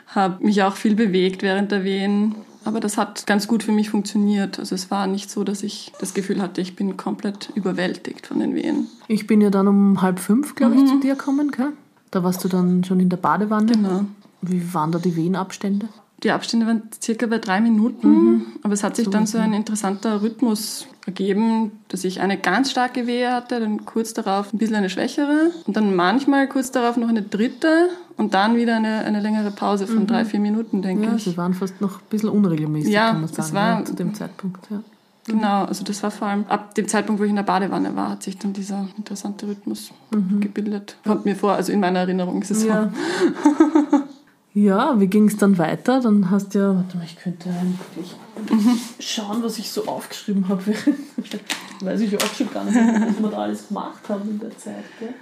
[0.08, 2.36] Habe mich auch viel bewegt während der Wehen
[2.66, 4.60] aber das hat ganz gut für mich funktioniert.
[4.60, 8.40] Also es war nicht so, dass ich das Gefühl hatte, ich bin komplett überwältigt von
[8.40, 8.88] den Wehen.
[9.08, 10.88] Ich bin ja dann um halb fünf, glaube ich, mhm.
[10.88, 11.74] zu dir gekommen, gell?
[12.12, 13.72] Da warst du dann schon in der Badewanne.
[13.72, 14.06] Genau.
[14.42, 15.90] Wie waren da die Wehenabstände?
[16.24, 18.46] Die Abstände waren circa bei drei Minuten, mhm.
[18.64, 22.72] aber es hat sich so dann so ein interessanter Rhythmus ergeben, dass ich eine ganz
[22.72, 26.98] starke Wehe hatte, dann kurz darauf ein bisschen eine schwächere und dann manchmal kurz darauf
[26.98, 30.08] noch eine dritte und dann wieder eine, eine längere Pause von mhm.
[30.08, 31.26] drei, vier Minuten, denke ja, ich.
[31.26, 33.94] Sie waren fast noch ein bisschen unregelmäßig, ja, kann man sagen, das war, ja, zu
[33.94, 34.68] dem Zeitpunkt.
[34.72, 34.82] Ja.
[35.28, 38.12] Genau, also das war vor allem ab dem Zeitpunkt, wo ich in der Badewanne war,
[38.12, 40.40] hat sich dann dieser interessante Rhythmus mhm.
[40.40, 40.98] gebildet.
[41.04, 42.92] Kommt mir vor, also in meiner Erinnerung ist es ja.
[43.42, 44.02] so.
[44.56, 46.00] Ja, wie ging es dann weiter?
[46.00, 48.16] Dann hast du ja, warte mal, ich könnte eigentlich
[48.50, 48.80] mhm.
[49.00, 50.62] schauen, was ich so aufgeschrieben habe.
[51.82, 54.86] Weiß ich auch schon gar nicht, was wir da alles gemacht haben in der Zeit.
[54.98, 55.14] Gell?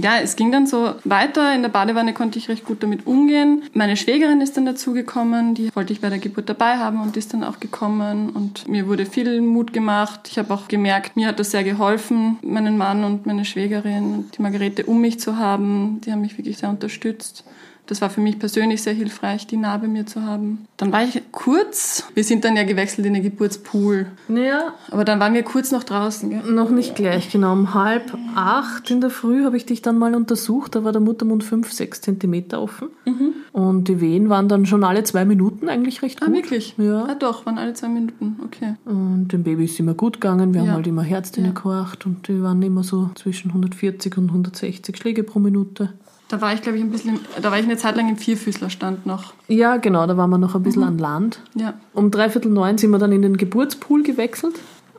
[0.00, 1.54] Ja, es ging dann so weiter.
[1.54, 3.64] In der Badewanne konnte ich recht gut damit umgehen.
[3.74, 7.34] Meine Schwägerin ist dann dazugekommen, die wollte ich bei der Geburt dabei haben und ist
[7.34, 8.30] dann auch gekommen.
[8.30, 10.20] Und mir wurde viel Mut gemacht.
[10.30, 14.38] Ich habe auch gemerkt, mir hat das sehr geholfen, meinen Mann und meine Schwägerin und
[14.38, 16.00] die Margarete um mich zu haben.
[16.00, 17.44] Die haben mich wirklich sehr unterstützt
[17.90, 20.68] Das war für mich persönlich sehr hilfreich, die Narbe mir zu haben.
[20.76, 24.06] Dann war ich kurz, wir sind dann ja gewechselt in den Geburtspool.
[24.28, 24.74] Ja.
[24.92, 26.30] Aber dann waren wir kurz noch draußen.
[26.30, 26.52] Gell?
[26.52, 27.52] Noch nicht gleich, genau.
[27.52, 30.76] Um halb acht in der Früh habe ich dich dann mal untersucht.
[30.76, 32.90] Da war der Muttermund fünf, sechs Zentimeter offen.
[33.06, 33.32] Mhm.
[33.50, 36.34] Und die Wehen waren dann schon alle zwei Minuten eigentlich recht ah, gut.
[36.34, 36.76] Ah, wirklich?
[36.78, 37.06] Ja.
[37.06, 38.38] Ah, doch, waren alle zwei Minuten.
[38.44, 38.76] Okay.
[38.84, 40.54] Und dem Baby ist immer gut gegangen.
[40.54, 40.68] Wir ja.
[40.68, 41.54] haben halt immer Herztöne ja.
[41.54, 45.94] gehorcht und die waren immer so zwischen 140 und 160 Schläge pro Minute.
[46.30, 49.04] Da war ich, glaube ich, ein bisschen, da war ich eine Zeit lang im Vierfüßlerstand
[49.04, 49.34] noch.
[49.48, 50.88] Ja, genau, da waren wir noch ein bisschen mhm.
[50.88, 51.40] an Land.
[51.54, 51.74] Ja.
[51.92, 54.54] Um dreiviertel neun sind wir dann in den Geburtspool gewechselt.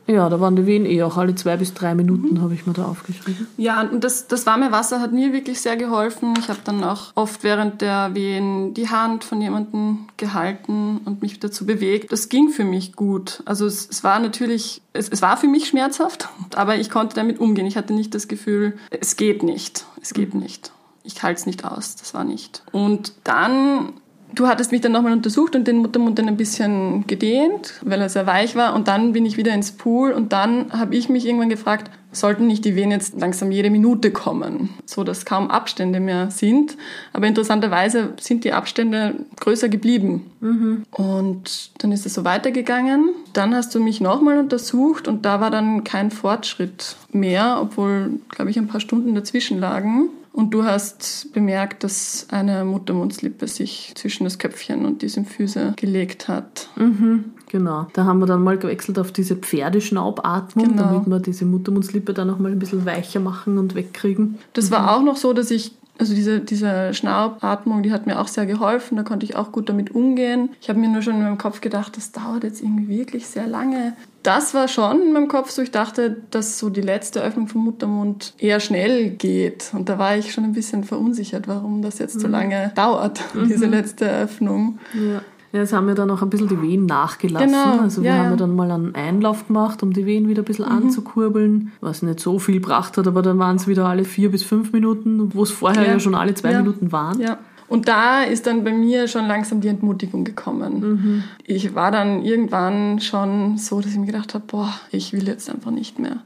[0.06, 2.42] Ja, da waren die Wehen eh auch alle zwei bis drei Minuten, mhm.
[2.42, 3.46] habe ich mir da aufgeschrieben.
[3.56, 6.34] Ja, und das, das warme Wasser hat mir wirklich sehr geholfen.
[6.38, 11.40] Ich habe dann auch oft während der Wehen die Hand von jemandem gehalten und mich
[11.40, 12.12] dazu bewegt.
[12.12, 13.42] Das ging für mich gut.
[13.46, 17.38] Also es, es war natürlich, es, es war für mich schmerzhaft, aber ich konnte damit
[17.38, 17.66] umgehen.
[17.66, 20.40] Ich hatte nicht das Gefühl, es geht nicht, es geht mhm.
[20.40, 20.72] nicht
[21.04, 22.62] ich halte es nicht aus, das war nicht.
[22.72, 23.94] Und dann,
[24.34, 28.08] du hattest mich dann nochmal untersucht und den Muttermund dann ein bisschen gedehnt, weil er
[28.08, 28.74] sehr weich war.
[28.74, 32.46] Und dann bin ich wieder ins Pool und dann habe ich mich irgendwann gefragt, sollten
[32.46, 36.76] nicht die Wehen jetzt langsam jede Minute kommen, so dass kaum Abstände mehr sind.
[37.12, 40.30] Aber interessanterweise sind die Abstände größer geblieben.
[40.40, 40.82] Mhm.
[40.90, 43.10] Und dann ist es so weitergegangen.
[43.32, 48.50] Dann hast du mich nochmal untersucht und da war dann kein Fortschritt mehr, obwohl, glaube
[48.50, 50.10] ich, ein paar Stunden dazwischen lagen.
[50.32, 56.28] Und du hast bemerkt, dass eine Muttermundslippe sich zwischen das Köpfchen und die Symphyse gelegt
[56.28, 56.70] hat.
[56.76, 57.86] Mhm, genau.
[57.92, 60.82] Da haben wir dann mal gewechselt auf diese Pferdeschnaubatmung, genau.
[60.82, 64.38] damit wir diese Muttermundslippe dann noch mal ein bisschen weicher machen und wegkriegen.
[64.54, 64.74] Das mhm.
[64.74, 68.46] war auch noch so, dass ich also diese, diese Schnappatmung, die hat mir auch sehr
[68.46, 70.48] geholfen, da konnte ich auch gut damit umgehen.
[70.60, 73.46] Ich habe mir nur schon in meinem Kopf gedacht, das dauert jetzt irgendwie wirklich sehr
[73.46, 73.92] lange.
[74.22, 77.64] Das war schon in meinem Kopf so, ich dachte, dass so die letzte Öffnung vom
[77.64, 79.70] Muttermund eher schnell geht.
[79.72, 82.32] Und da war ich schon ein bisschen verunsichert, warum das jetzt so mhm.
[82.32, 83.48] lange dauert, mhm.
[83.48, 84.78] diese letzte Öffnung.
[84.94, 85.22] Ja.
[85.52, 87.48] Ja, es haben ja dann auch ein bisschen die Wehen nachgelassen.
[87.48, 87.82] Genau.
[87.82, 90.46] Also wir ja, haben ja dann mal einen Einlauf gemacht, um die Wehen wieder ein
[90.46, 90.84] bisschen mhm.
[90.84, 94.42] anzukurbeln, was nicht so viel gebracht hat, aber dann waren es wieder alle vier bis
[94.44, 97.20] fünf Minuten, wo es vorher ja, ja schon alle zwei Minuten waren.
[97.20, 97.38] Ja.
[97.72, 100.80] Und da ist dann bei mir schon langsam die Entmutigung gekommen.
[100.80, 101.24] Mhm.
[101.46, 105.48] Ich war dann irgendwann schon so, dass ich mir gedacht habe, boah, ich will jetzt
[105.48, 106.18] einfach nicht mehr.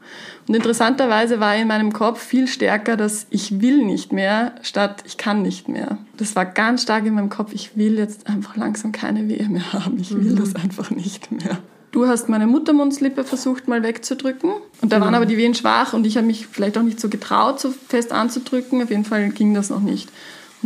[0.49, 5.19] Und interessanterweise war in meinem Kopf viel stärker, dass ich will nicht mehr, statt ich
[5.19, 5.99] kann nicht mehr.
[6.17, 9.73] Das war ganz stark in meinem Kopf, ich will jetzt einfach langsam keine Wehe mehr
[9.73, 10.01] haben.
[10.01, 10.37] Ich will mhm.
[10.41, 11.59] das einfach nicht mehr.
[11.93, 14.51] Du hast meine Muttermundslippe versucht mal wegzudrücken
[14.83, 15.03] und da mhm.
[15.05, 17.71] waren aber die Wehen schwach und ich habe mich vielleicht auch nicht so getraut, so
[17.71, 18.83] fest anzudrücken.
[18.83, 20.11] Auf jeden Fall ging das noch nicht.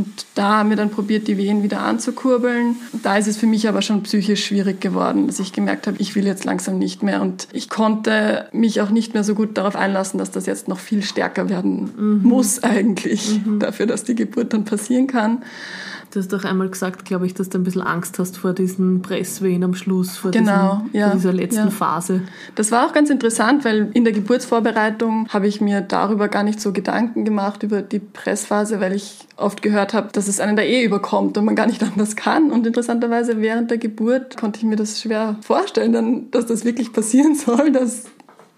[0.01, 2.77] Und da haben wir dann probiert, die Wehen wieder anzukurbeln.
[3.03, 6.15] Da ist es für mich aber schon psychisch schwierig geworden, dass ich gemerkt habe, ich
[6.15, 7.21] will jetzt langsam nicht mehr.
[7.21, 10.79] Und ich konnte mich auch nicht mehr so gut darauf einlassen, dass das jetzt noch
[10.79, 12.23] viel stärker werden mhm.
[12.23, 13.59] muss eigentlich, mhm.
[13.59, 15.43] dafür, dass die Geburt dann passieren kann.
[16.11, 19.01] Du hast doch einmal gesagt, glaube ich, dass du ein bisschen Angst hast vor diesen
[19.01, 21.70] Presswehen am Schluss, vor, genau, diesen, ja, vor dieser letzten ja.
[21.70, 22.23] Phase.
[22.57, 26.61] Das war auch ganz interessant, weil in der Geburtsvorbereitung habe ich mir darüber gar nicht
[26.61, 30.62] so Gedanken gemacht, über die Pressphase, weil ich oft gehört habe, dass es einen da
[30.62, 32.51] eh überkommt und man gar nicht anders kann.
[32.51, 36.92] Und interessanterweise während der Geburt konnte ich mir das schwer vorstellen, dann, dass das wirklich
[36.92, 38.05] passieren soll, dass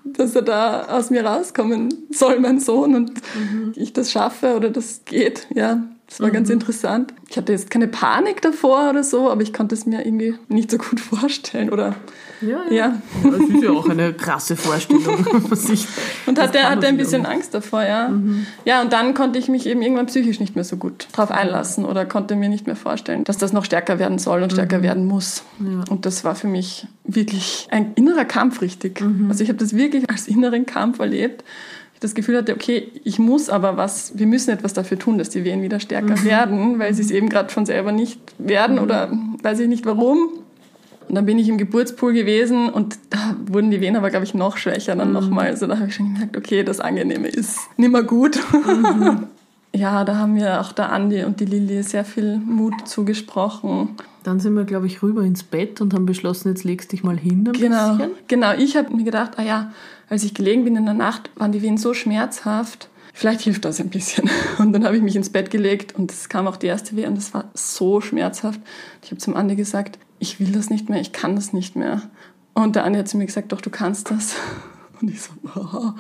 [0.05, 3.73] dass er da aus mir rauskommen soll, mein Sohn, und mhm.
[3.77, 5.47] ich das schaffe oder das geht.
[5.55, 6.35] Ja, das war mhm.
[6.35, 7.15] ganz interessant.
[7.31, 10.71] Ich hatte jetzt keine Panik davor oder so, aber ich konnte es mir irgendwie nicht
[10.71, 11.71] so gut vorstellen.
[11.71, 11.95] Oder
[12.43, 12.73] ja, ja.
[12.75, 12.99] ja.
[13.25, 15.25] Das ist ja auch eine krasse Vorstellung.
[16.27, 18.11] und hatte, hatte ein bisschen Angst davor, ja.
[18.11, 18.47] Mhm.
[18.67, 21.87] Ja, und dann konnte ich mich eben irgendwann psychisch nicht mehr so gut drauf einlassen
[21.87, 24.83] oder konnte mir nicht mehr vorstellen, dass das noch stärker werden soll und stärker mhm.
[24.83, 25.45] werden muss.
[25.61, 25.85] Ja.
[25.89, 29.01] Und das war für mich wirklich ein innerer Kampf, richtig.
[29.01, 29.31] Mhm.
[29.31, 31.43] Also ich habe das wirklich als inneren Kampf erlebt
[32.03, 35.45] das Gefühl hatte, okay, ich muss aber was, wir müssen etwas dafür tun, dass die
[35.45, 36.25] Wehen wieder stärker mhm.
[36.25, 38.83] werden, weil sie es eben gerade von selber nicht werden mhm.
[38.83, 39.13] oder
[39.43, 40.31] weiß ich nicht warum.
[41.09, 44.35] Und dann bin ich im Geburtspool gewesen und da wurden die Wehen aber, glaube ich,
[44.35, 45.15] noch schwächer dann mhm.
[45.15, 45.47] nochmal.
[45.47, 48.41] Also da habe ich schon gemerkt, okay, das Angenehme ist nimmer gut.
[48.53, 49.29] Mhm.
[49.73, 53.91] ja, da haben mir auch der Andi und die Lilly sehr viel Mut zugesprochen.
[54.23, 57.19] Dann sind wir, glaube ich, rüber ins Bett und haben beschlossen, jetzt legst dich mal
[57.19, 58.13] hin ein genau, bisschen.
[58.29, 59.73] Genau, ich habe mir gedacht, ah ja,
[60.09, 63.81] als ich gelegen bin in der Nacht, waren die Wehen so schmerzhaft, vielleicht hilft das
[63.81, 64.31] ein bisschen.
[64.59, 67.07] Und dann habe ich mich ins Bett gelegt und es kam auch die erste Wehe
[67.09, 68.61] und es war so schmerzhaft.
[69.03, 72.03] Ich habe zum Andi gesagt, ich will das nicht mehr, ich kann das nicht mehr.
[72.55, 74.37] Und der Andi hat zu mir gesagt, doch, du kannst das.
[75.01, 75.93] Und ich so, oh.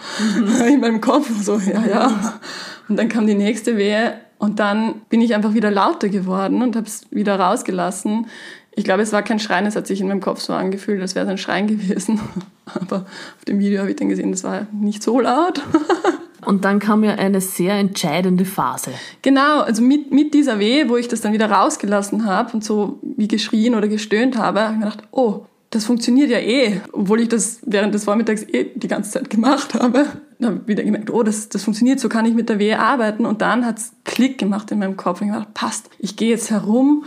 [0.68, 2.40] in meinem Kopf so, ja, ja.
[2.88, 6.74] Und dann kam die nächste Wehe und dann bin ich einfach wieder lauter geworden und
[6.74, 8.26] habe es wieder rausgelassen.
[8.74, 11.14] Ich glaube, es war kein Schreien, es hat sich in meinem Kopf so angefühlt, als
[11.14, 12.20] wäre es ein Schreien gewesen.
[12.64, 13.06] Aber
[13.38, 15.62] auf dem Video habe ich dann gesehen, das war nicht so laut.
[16.44, 18.90] Und dann kam ja eine sehr entscheidende Phase.
[19.22, 22.98] Genau, also mit, mit dieser Wehe, wo ich das dann wieder rausgelassen habe und so
[23.00, 27.20] wie geschrien oder gestöhnt habe, habe ich mir gedacht, oh, das funktioniert ja eh, obwohl
[27.22, 30.06] ich das während des Vormittags eh die ganze Zeit gemacht habe.
[30.38, 32.78] Dann habe ich wieder gemerkt, oh, das, das funktioniert, so kann ich mit der Wehe
[32.78, 33.24] arbeiten.
[33.24, 36.50] Und dann hat's Klick gemacht in meinem Kopf und ich gedacht, passt, ich gehe jetzt
[36.50, 37.04] herum,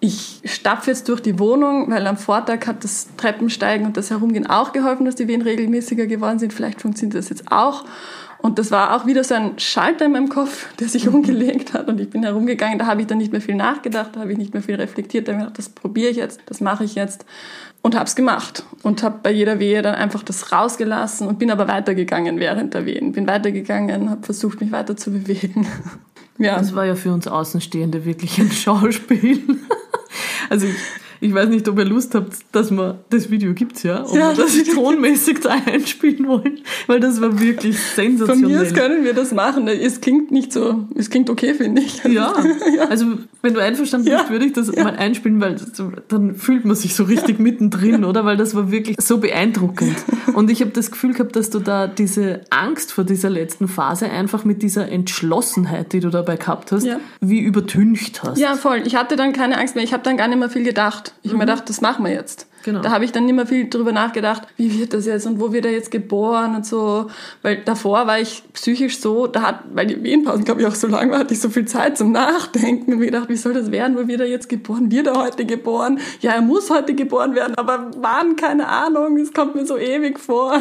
[0.00, 4.46] ich stapfe jetzt durch die Wohnung, weil am Vortag hat das Treppensteigen und das Herumgehen
[4.46, 6.52] auch geholfen, dass die Wehen regelmäßiger geworden sind.
[6.52, 7.84] Vielleicht funktioniert das jetzt auch.
[8.42, 11.88] Und das war auch wieder so ein Schalter in meinem Kopf, der sich umgelegt hat.
[11.88, 14.38] Und ich bin herumgegangen, da habe ich dann nicht mehr viel nachgedacht, da habe ich
[14.38, 15.28] nicht mehr viel reflektiert.
[15.28, 17.24] Da habe ich gedacht, das probiere ich jetzt, das mache ich jetzt.
[17.82, 18.64] Und habe es gemacht.
[18.82, 22.86] Und habe bei jeder Wehe dann einfach das rausgelassen und bin aber weitergegangen während der
[22.86, 23.12] Wehen.
[23.12, 25.66] Bin weitergegangen, habe versucht, mich weiter zu bewegen.
[26.38, 26.58] ja.
[26.58, 29.42] Das war ja für uns Außenstehende wirklich ein Schauspiel.
[30.48, 30.74] Also ich,
[31.20, 34.36] ich weiß nicht, ob ihr Lust habt, dass man das Video gibt's ja, ob ja,
[34.36, 38.42] wir das tonmäßig da einspielen wollen, weil das war wirklich sensationell.
[38.42, 39.68] Von mir aus können wir das machen.
[39.68, 42.02] Es klingt nicht so, es klingt okay, finde ich.
[42.04, 42.34] Ja,
[42.76, 44.18] ja, also wenn du einverstanden ja.
[44.18, 44.84] bist, würde ich das ja.
[44.84, 45.56] mal einspielen, weil
[46.08, 48.24] dann fühlt man sich so richtig mittendrin, oder?
[48.24, 49.96] Weil das war wirklich so beeindruckend.
[50.34, 54.10] Und ich habe das Gefühl gehabt, dass du da diese Angst vor dieser letzten Phase
[54.10, 56.86] einfach mit dieser Entschlossenheit, die du dabei gehabt hast,
[57.20, 58.38] wie übertüncht hast.
[58.38, 58.82] Ja, voll.
[58.84, 59.84] Ich hatte dann keine Angst mehr.
[59.84, 61.14] Ich habe dann gar nicht mehr viel gedacht.
[61.22, 61.36] Ich mhm.
[61.36, 62.49] habe mir gedacht, das machen wir jetzt.
[62.64, 62.80] Genau.
[62.80, 65.52] Da habe ich dann nicht mehr viel drüber nachgedacht, wie wird das jetzt und wo
[65.52, 67.06] wird er jetzt geboren und so.
[67.42, 70.86] Weil davor war ich psychisch so, da hat, weil die Wehenpausen, glaube ich, auch so
[70.86, 73.70] lang war, hatte ich so viel Zeit zum Nachdenken und mir gedacht, wie soll das
[73.70, 74.90] werden, wo wird er jetzt geboren?
[74.90, 75.98] Wird er heute geboren?
[76.20, 78.36] Ja, er muss heute geboren werden, aber wann?
[78.36, 80.60] Keine Ahnung, es kommt mir so ewig vor.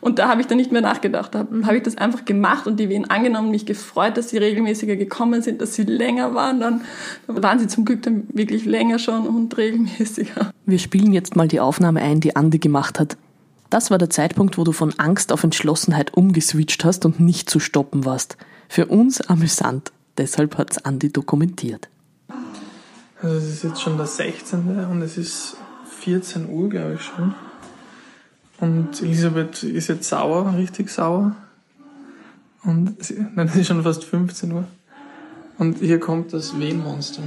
[0.00, 1.34] Und da habe ich dann nicht mehr nachgedacht.
[1.34, 4.96] Da habe ich das einfach gemacht und die Wehen angenommen, mich gefreut, dass sie regelmäßiger
[4.96, 6.60] gekommen sind, dass sie länger waren.
[6.60, 6.80] Dann
[7.26, 10.52] waren sie zum Glück dann wirklich länger schon und regelmäßiger.
[10.66, 13.16] Wir spielen jetzt mal die Aufnahme ein, die Andi gemacht hat.
[13.70, 17.58] Das war der Zeitpunkt, wo du von Angst auf Entschlossenheit umgeswitcht hast und nicht zu
[17.58, 18.36] stoppen warst.
[18.68, 19.92] Für uns amüsant.
[20.18, 21.88] Deshalb hat's Andi dokumentiert.
[23.22, 24.86] Also es ist jetzt schon der 16.
[24.90, 25.56] und es ist
[26.00, 27.34] 14 Uhr, glaube ich schon.
[28.60, 31.34] Und Elisabeth ist jetzt sauer, richtig sauer.
[32.64, 34.64] Und sie, nein, es ist schon fast 15 Uhr.
[35.58, 37.22] Und hier kommt das Wehenmonster.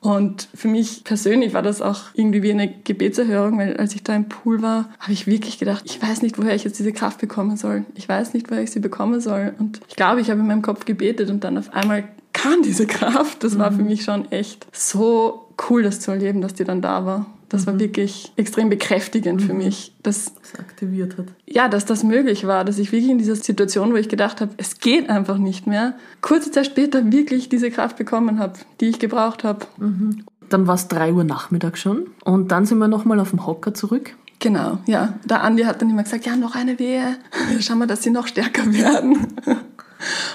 [0.00, 4.14] Und für mich persönlich war das auch irgendwie wie eine Gebetserhörung, weil als ich da
[4.14, 7.20] im Pool war, habe ich wirklich gedacht, ich weiß nicht, woher ich jetzt diese Kraft
[7.20, 7.84] bekommen soll.
[7.94, 9.54] Ich weiß nicht, woher ich sie bekommen soll.
[9.58, 12.86] Und ich glaube, ich habe in meinem Kopf gebetet und dann auf einmal kam diese
[12.86, 13.42] Kraft.
[13.42, 13.88] Das war für mhm.
[13.88, 17.26] mich schon echt so cool, das zu erleben, dass die dann da war.
[17.48, 17.80] Das war mhm.
[17.80, 19.46] wirklich extrem bekräftigend mhm.
[19.46, 21.26] für mich, dass das aktiviert hat.
[21.46, 24.52] Ja, dass das möglich war, dass ich wirklich in dieser Situation, wo ich gedacht habe,
[24.56, 28.98] es geht einfach nicht mehr, kurze Zeit später wirklich diese Kraft bekommen habe, die ich
[28.98, 29.66] gebraucht habe.
[29.78, 30.24] Mhm.
[30.48, 33.74] Dann war es drei Uhr Nachmittag schon und dann sind wir nochmal auf dem Hocker
[33.74, 34.14] zurück.
[34.40, 35.14] Genau, ja.
[35.24, 37.16] Der Andi hat dann immer gesagt, ja, noch eine Wehe,
[37.60, 39.26] schauen wir, dass sie noch stärker werden.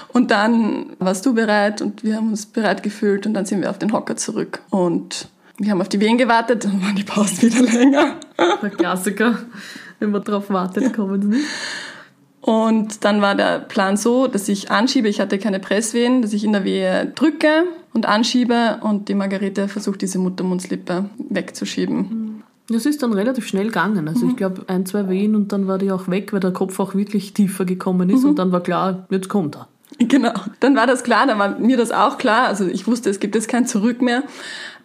[0.08, 3.70] Und dann warst du bereit und wir haben uns bereit gefühlt und dann sind wir
[3.70, 4.60] auf den Hocker zurück.
[4.68, 8.16] Und wir haben auf die Wehen gewartet, dann waren die Pausen wieder länger.
[8.62, 9.38] Der Klassiker,
[10.00, 11.44] wenn man drauf wartet, kommen sie nicht.
[12.40, 16.44] Und dann war der Plan so, dass ich anschiebe, ich hatte keine Presswehen, dass ich
[16.44, 17.64] in der Wehe drücke
[17.94, 22.42] und anschiebe und die Margarete versucht, diese Muttermundslippe wegzuschieben.
[22.68, 24.08] Das ist dann relativ schnell gegangen.
[24.08, 24.32] Also mhm.
[24.32, 26.94] ich glaube, ein, zwei Wehen und dann war die auch weg, weil der Kopf auch
[26.94, 28.30] wirklich tiefer gekommen ist mhm.
[28.30, 29.68] und dann war klar, jetzt kommt er.
[30.08, 32.48] Genau, dann war das klar, dann war mir das auch klar.
[32.48, 34.24] Also ich wusste, es gibt jetzt kein Zurück mehr.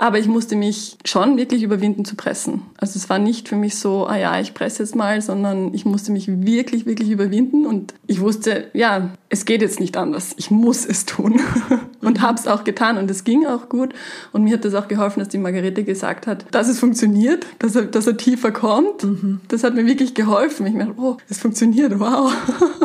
[0.02, 2.62] Aber ich musste mich schon wirklich überwinden zu pressen.
[2.78, 5.84] Also es war nicht für mich so, ah ja, ich presse jetzt mal, sondern ich
[5.84, 7.66] musste mich wirklich, wirklich überwinden.
[7.66, 10.34] Und ich wusste, ja, es geht jetzt nicht anders.
[10.38, 11.42] Ich muss es tun.
[12.02, 12.98] und habe es auch getan.
[12.98, 13.94] Und es ging auch gut.
[14.32, 17.76] Und mir hat das auch geholfen, dass die Margarete gesagt hat, dass es funktioniert, dass
[17.76, 19.04] er, dass er tiefer kommt.
[19.04, 19.42] Mhm.
[19.50, 20.66] Das hat mir wirklich geholfen.
[20.66, 22.32] Ich dachte, oh, es funktioniert, wow.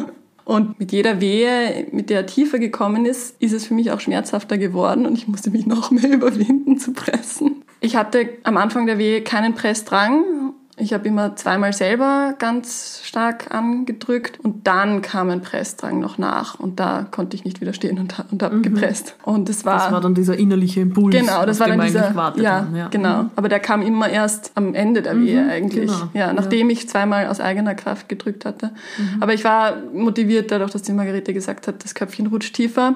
[0.44, 4.00] Und mit jeder Wehe, mit der er tiefer gekommen ist, ist es für mich auch
[4.00, 7.62] schmerzhafter geworden und ich musste mich noch mehr überwinden zu pressen.
[7.80, 13.54] Ich hatte am Anfang der Wehe keinen Pressdrang ich habe immer zweimal selber ganz stark
[13.54, 18.14] angedrückt und dann kam ein Pressdrang noch nach und da konnte ich nicht widerstehen und,
[18.32, 18.62] und habe mhm.
[18.62, 19.14] gepresst.
[19.22, 21.14] Und das war das war dann dieser innerliche Impuls.
[21.14, 23.24] Genau, das war dann dieser ja, ja, genau.
[23.24, 23.30] Mhm.
[23.36, 25.90] Aber der kam immer erst am Ende der Wehe mhm, eigentlich.
[25.92, 26.08] Genau.
[26.12, 26.72] Ja, nachdem ja.
[26.72, 28.72] ich zweimal aus eigener Kraft gedrückt hatte.
[28.98, 29.22] Mhm.
[29.22, 32.94] Aber ich war motiviert dadurch, dass die Margarete gesagt hat, das Köpfchen rutscht tiefer.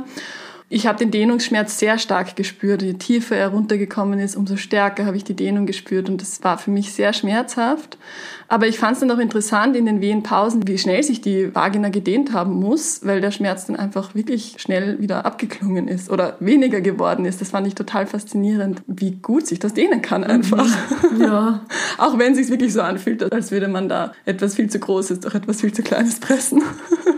[0.71, 2.83] Ich habe den Dehnungsschmerz sehr stark gespürt.
[2.83, 6.59] Je tiefer er runtergekommen ist, umso stärker habe ich die Dehnung gespürt und das war
[6.59, 7.97] für mich sehr schmerzhaft.
[8.49, 11.89] Aber ich fand es dann auch interessant in den Wehenpausen, wie schnell sich die Vagina
[11.89, 16.83] gedehnt haben muss, weil der Schmerz dann einfach wirklich schnell wieder abgeklungen ist oder weniger
[16.83, 17.41] geworden ist.
[17.41, 20.69] Das fand ich total faszinierend, wie gut sich das dehnen kann einfach.
[21.13, 21.23] Mhm.
[21.23, 21.67] Ja.
[21.99, 25.21] auch wenn es sich wirklich so anfühlt, als würde man da etwas viel zu Großes
[25.21, 26.63] durch etwas viel zu Kleines pressen.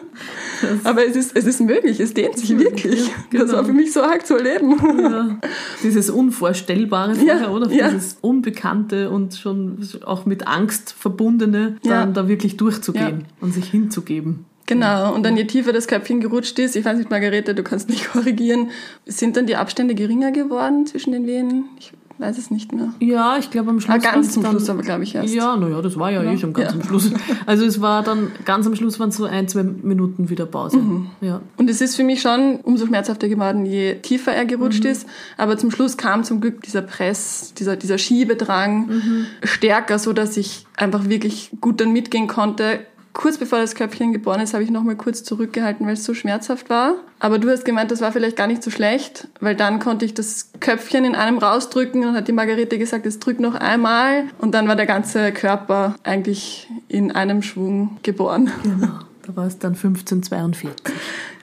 [0.84, 3.06] Aber es ist, es ist möglich, es dehnt sich wirklich.
[3.06, 3.44] Ja, genau.
[3.44, 4.76] Das war für mich so arg zu erleben.
[5.00, 5.38] Ja.
[5.82, 7.66] Dieses Unvorstellbare vorher, ja, oder?
[7.66, 14.44] Dieses Unbekannte und schon auch mit Angst verbundene, dann da wirklich durchzugehen und sich hinzugeben.
[14.70, 17.88] Genau, und dann je tiefer das Köpfchen gerutscht ist, ich weiß nicht, Margarete, du kannst
[17.88, 18.70] mich korrigieren,
[19.04, 21.64] sind dann die Abstände geringer geworden zwischen den Venen?
[21.80, 22.92] Ich weiß es nicht mehr.
[23.00, 23.94] Ja, ich glaube am Schluss.
[23.94, 25.34] Ah, ganz zum dann, Schluss aber, glaube ich, erst.
[25.34, 26.32] Ja, naja, das war ja, ja.
[26.32, 26.80] eh schon ganz ja.
[26.80, 27.10] am Schluss.
[27.46, 30.76] Also es war dann, ganz am Schluss waren es so ein, zwei Minuten wieder Pause.
[30.76, 31.06] Mhm.
[31.20, 31.40] Ja.
[31.56, 34.90] Und es ist für mich schon umso schmerzhafter geworden, je tiefer er gerutscht mhm.
[34.90, 35.08] ist.
[35.36, 39.26] Aber zum Schluss kam zum Glück dieser Press, dieser, dieser Schiebedrang mhm.
[39.42, 42.80] stärker, so dass ich einfach wirklich gut dann mitgehen konnte
[43.12, 46.14] kurz bevor das Köpfchen geboren ist, habe ich noch mal kurz zurückgehalten, weil es so
[46.14, 46.94] schmerzhaft war.
[47.18, 50.14] Aber du hast gemeint, das war vielleicht gar nicht so schlecht, weil dann konnte ich
[50.14, 54.52] das Köpfchen in einem rausdrücken und hat die Margarete gesagt, es drückt noch einmal und
[54.52, 58.50] dann war der ganze Körper eigentlich in einem Schwung geboren.
[58.62, 59.00] Genau.
[59.26, 60.94] Da war es dann 1542.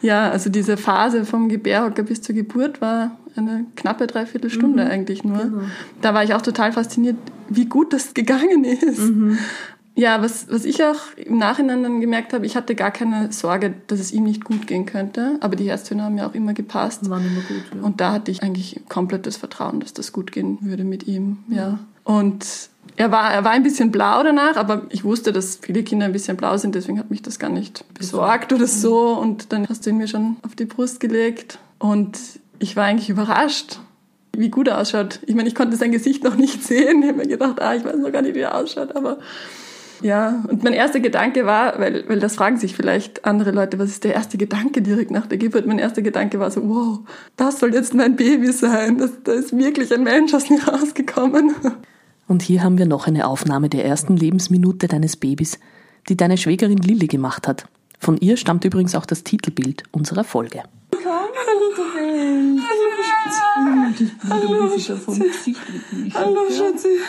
[0.02, 5.24] Ja, also diese Phase vom Gebärhocker bis zur Geburt war eine knappe Dreiviertelstunde mhm, eigentlich
[5.24, 5.38] nur.
[5.38, 5.62] Genau.
[6.02, 7.18] Da war ich auch total fasziniert,
[7.50, 9.00] wie gut das gegangen ist.
[9.00, 9.38] Mhm.
[9.98, 13.74] Ja, was, was ich auch im Nachhinein dann gemerkt habe, ich hatte gar keine Sorge,
[13.88, 15.38] dass es ihm nicht gut gehen könnte.
[15.40, 17.10] Aber die Herztöne haben ja auch immer gepasst.
[17.10, 17.82] Waren immer gut, ja.
[17.82, 21.40] Und da hatte ich eigentlich komplettes Vertrauen, dass das gut gehen würde mit ihm.
[21.50, 21.80] Ja.
[22.04, 22.46] Und
[22.96, 26.14] er war, er war ein bisschen blau danach, aber ich wusste, dass viele Kinder ein
[26.14, 29.18] bisschen blau sind, deswegen hat mich das gar nicht besorgt oder so.
[29.18, 31.58] Und dann hast du ihn mir schon auf die Brust gelegt.
[31.80, 32.20] Und
[32.60, 33.80] ich war eigentlich überrascht,
[34.34, 35.22] wie gut er ausschaut.
[35.26, 37.02] Ich meine, ich konnte sein Gesicht noch nicht sehen.
[37.02, 39.18] Ich habe mir gedacht, ah, ich weiß noch gar nicht, wie er ausschaut, aber
[40.02, 43.90] ja, und mein erster Gedanke war, weil, weil das fragen sich vielleicht andere Leute, was
[43.90, 45.66] ist der erste Gedanke direkt nach der Geburt?
[45.66, 47.00] Mein erster Gedanke war so, wow,
[47.36, 48.98] das soll jetzt mein Baby sein.
[48.98, 51.56] Das, da ist wirklich ein Mensch aus mir rausgekommen.
[52.28, 55.60] Und hier haben wir noch eine Aufnahme der ersten Lebensminute deines Babys,
[56.10, 57.68] die deine Schwägerin Lilly gemacht hat.
[58.00, 60.64] Von ihr stammt übrigens auch das Titelbild unserer Folge.
[61.04, 61.28] Hallo,
[64.30, 65.56] Hallo, Schatzi.
[66.14, 67.00] Hallo, Schatzi.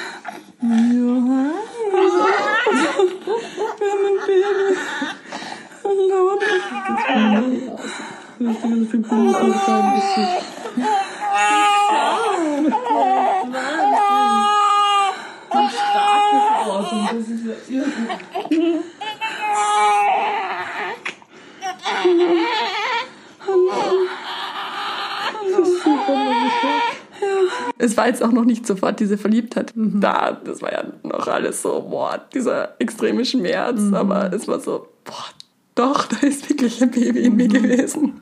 [0.61, 2.47] Ja.
[2.64, 4.77] Wir haben ein Baby.
[5.85, 6.38] Hallo.
[8.40, 10.47] Das ist ganz viel Blut auf deinem Gesicht.
[15.51, 18.03] Ein starkes Wort und das ist ja irre.
[27.88, 30.01] Es war jetzt auch noch nicht sofort diese Verliebtheit mhm.
[30.01, 30.33] da.
[30.33, 33.81] Das war ja noch alles so, boah, dieser extreme Schmerz.
[33.81, 33.94] Mhm.
[33.94, 35.24] Aber es war so, boah,
[35.74, 37.37] doch, da ist wirklich ein Baby in mhm.
[37.37, 38.20] mir gewesen.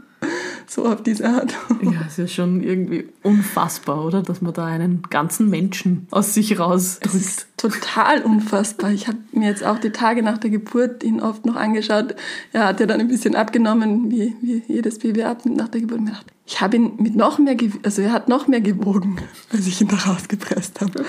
[0.76, 1.54] So auf diese Art.
[1.80, 4.22] Ja, es ist schon irgendwie unfassbar, oder?
[4.22, 7.14] Dass man da einen ganzen Menschen aus sich rausdrückt.
[7.14, 8.90] Es ist total unfassbar.
[8.90, 12.16] Ich habe mir jetzt auch die Tage nach der Geburt ihn oft noch angeschaut.
[12.52, 16.00] Er hat ja dann ein bisschen abgenommen, wie, wie jedes Baby abnimmt nach der Geburt.
[16.46, 19.18] Ich habe ihn mit noch mehr, also er hat noch mehr gewogen,
[19.52, 21.04] als ich ihn da rausgepresst habe.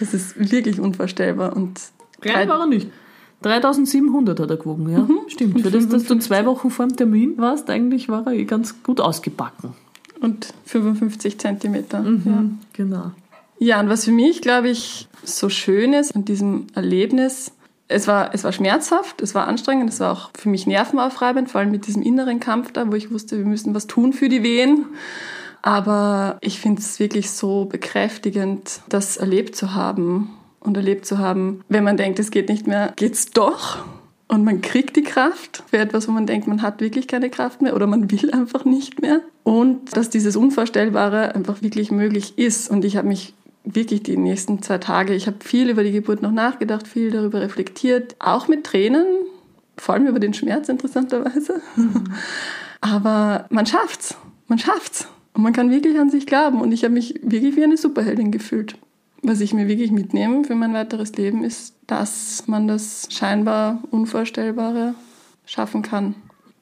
[0.00, 1.54] Das ist wirklich unvorstellbar.
[1.54, 1.80] Und
[2.20, 2.88] Klein war er nicht.
[3.42, 5.00] 3700 hat er gewogen, ja.
[5.00, 5.20] Mhm.
[5.28, 5.60] Stimmt.
[5.60, 8.82] Für das, dass du zwei Wochen vor dem Termin warst, eigentlich war er eh ganz
[8.82, 9.74] gut ausgebacken.
[10.20, 12.00] Und 55 Zentimeter.
[12.00, 12.44] Mhm, ja.
[12.72, 13.10] Genau.
[13.58, 17.52] Ja, und was für mich, glaube ich, so schön ist an diesem Erlebnis,
[17.86, 21.60] es war, es war schmerzhaft, es war anstrengend, es war auch für mich nervenaufreibend, vor
[21.60, 24.42] allem mit diesem inneren Kampf da, wo ich wusste, wir müssen was tun für die
[24.42, 24.86] Wehen.
[25.60, 30.30] Aber ich finde es wirklich so bekräftigend, das erlebt zu haben
[30.64, 33.84] und erlebt zu haben, wenn man denkt, es geht nicht mehr, geht's doch.
[34.26, 37.62] Und man kriegt die Kraft für etwas, wo man denkt, man hat wirklich keine Kraft
[37.62, 39.20] mehr oder man will einfach nicht mehr.
[39.44, 42.70] Und dass dieses Unvorstellbare einfach wirklich möglich ist.
[42.70, 46.22] Und ich habe mich wirklich die nächsten zwei Tage, ich habe viel über die Geburt
[46.22, 49.06] noch nachgedacht, viel darüber reflektiert, auch mit Tränen,
[49.76, 51.60] vor allem über den Schmerz interessanterweise.
[51.76, 52.04] Mhm.
[52.80, 54.16] Aber man schafft's,
[54.48, 55.08] man schafft's.
[55.34, 56.60] Und man kann wirklich an sich glauben.
[56.60, 58.76] Und ich habe mich wirklich wie eine Superheldin gefühlt.
[59.26, 64.94] Was ich mir wirklich mitnehme für mein weiteres Leben ist, dass man das scheinbar Unvorstellbare
[65.46, 66.14] schaffen kann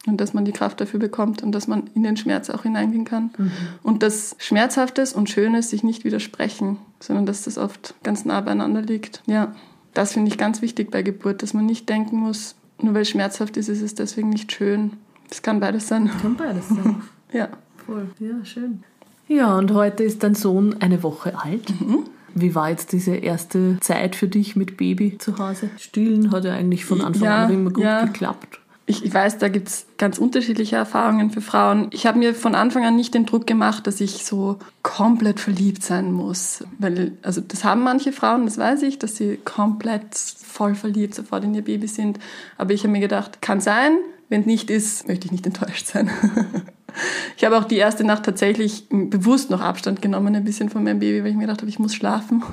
[0.07, 3.05] und dass man die Kraft dafür bekommt und dass man in den Schmerz auch hineingehen
[3.05, 3.31] kann.
[3.37, 3.51] Mhm.
[3.83, 8.81] Und dass Schmerzhaftes und Schönes sich nicht widersprechen, sondern dass das oft ganz nah beieinander
[8.81, 9.23] liegt.
[9.27, 9.55] Ja,
[9.93, 13.11] das finde ich ganz wichtig bei Geburt, dass man nicht denken muss, nur weil es
[13.11, 14.93] schmerzhaft ist, ist es deswegen nicht schön.
[15.31, 16.11] Es kann beides sein.
[16.21, 17.03] Kann beides sein.
[17.33, 17.49] ja.
[17.87, 18.09] voll.
[18.21, 18.85] Ja, schön.
[19.29, 21.71] Ja, und heute ist dein Sohn eine Woche alt.
[21.81, 22.05] Mhm.
[22.35, 25.71] Wie war jetzt diese erste Zeit für dich mit Baby zu Hause?
[25.79, 28.05] Stillen hat ja eigentlich von Anfang ja, an immer gut ja.
[28.05, 28.61] geklappt.
[28.85, 31.89] Ich, ich, weiß, da gibt es ganz unterschiedliche Erfahrungen für Frauen.
[31.93, 35.85] Ich habe mir von Anfang an nicht den Druck gemacht, dass ich so komplett verliebt
[35.85, 36.65] sein muss.
[36.79, 41.45] Weil, also das haben manche Frauen, das weiß ich, dass sie komplett voll verliebt sofort
[41.45, 42.19] in ihr Baby sind.
[42.59, 45.87] Aber ich habe mir gedacht, kann sein, wenn es nicht ist, möchte ich nicht enttäuscht
[45.87, 46.11] sein.
[47.37, 50.99] ich habe auch die erste Nacht tatsächlich bewusst noch Abstand genommen, ein bisschen von meinem
[50.99, 52.43] Baby, weil ich mir gedacht habe, ich muss schlafen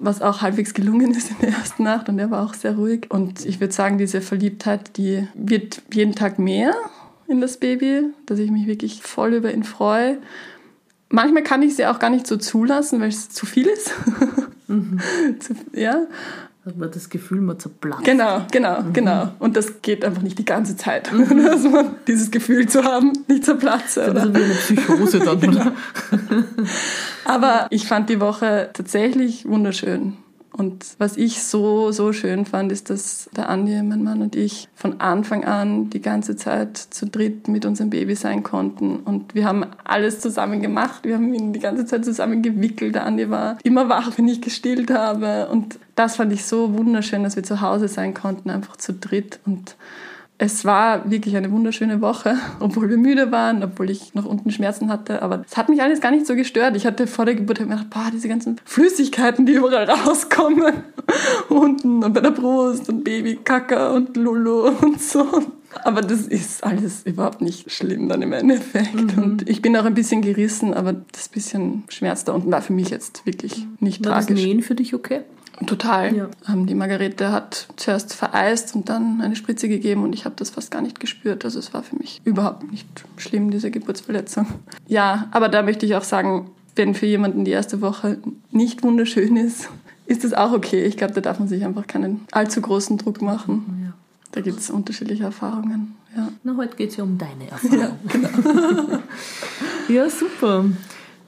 [0.00, 3.10] was auch halbwegs gelungen ist in der ersten Nacht und er war auch sehr ruhig.
[3.10, 6.74] Und ich würde sagen, diese Verliebtheit, die wird jeden Tag mehr
[7.28, 10.18] in das Baby, dass ich mich wirklich voll über ihn freue.
[11.10, 13.92] Manchmal kann ich sie auch gar nicht so zulassen, weil es zu viel ist.
[14.70, 15.00] Mhm.
[15.72, 16.06] ja.
[16.70, 18.04] Hat man das Gefühl, man zerplatzt.
[18.04, 18.92] Genau, genau, mhm.
[18.92, 19.28] genau.
[19.40, 21.42] Und das geht einfach nicht die ganze Zeit, mhm.
[21.44, 24.12] dass man dieses Gefühl zu haben, nicht zerplatze.
[24.14, 25.72] Das ist wie eine Psychose dann, oder?
[27.24, 30.16] Aber ich fand die Woche tatsächlich wunderschön.
[30.52, 34.68] Und was ich so, so schön fand, ist, dass der Andi, mein Mann und ich
[34.74, 38.96] von Anfang an die ganze Zeit zu dritt mit unserem Baby sein konnten.
[38.96, 41.04] Und wir haben alles zusammen gemacht.
[41.04, 42.94] Wir haben ihn die ganze Zeit zusammen gewickelt.
[42.94, 45.48] Der Andi war immer wach, wenn ich gestillt habe.
[45.48, 49.38] Und das fand ich so wunderschön, dass wir zu Hause sein konnten, einfach zu dritt.
[49.44, 49.76] Und
[50.38, 54.90] es war wirklich eine wunderschöne Woche, obwohl wir müde waren, obwohl ich noch unten Schmerzen
[54.90, 55.20] hatte.
[55.20, 56.74] Aber es hat mich alles gar nicht so gestört.
[56.74, 60.72] Ich hatte vor der Geburt gedacht, boah, diese ganzen Flüssigkeiten, die überall rauskommen.
[61.50, 65.26] unten und bei der Brust und Babykacker und Lulu und so.
[65.84, 69.16] Aber das ist alles überhaupt nicht schlimm dann im Endeffekt.
[69.16, 69.22] Mhm.
[69.22, 72.72] Und ich bin auch ein bisschen gerissen, aber das bisschen Schmerz da unten war für
[72.72, 74.28] mich jetzt wirklich nicht war tragisch.
[74.30, 75.20] War das Nähen für dich okay?
[75.66, 76.14] Total.
[76.14, 76.28] Ja.
[76.48, 80.50] Ähm, die Margarete hat zuerst vereist und dann eine Spritze gegeben und ich habe das
[80.50, 81.44] fast gar nicht gespürt.
[81.44, 84.46] Also es war für mich überhaupt nicht schlimm, diese Geburtsverletzung.
[84.86, 88.18] Ja, aber da möchte ich auch sagen, wenn für jemanden die erste Woche
[88.50, 89.68] nicht wunderschön ist,
[90.06, 90.84] ist das auch okay.
[90.84, 93.84] Ich glaube, da darf man sich einfach keinen allzu großen Druck machen.
[93.84, 93.92] Ja.
[94.32, 95.96] Da gibt es unterschiedliche Erfahrungen.
[96.16, 96.28] Ja.
[96.42, 97.80] Na, heute geht es ja um deine Erfahrung.
[97.80, 98.98] Ja, genau.
[99.88, 100.64] ja, super.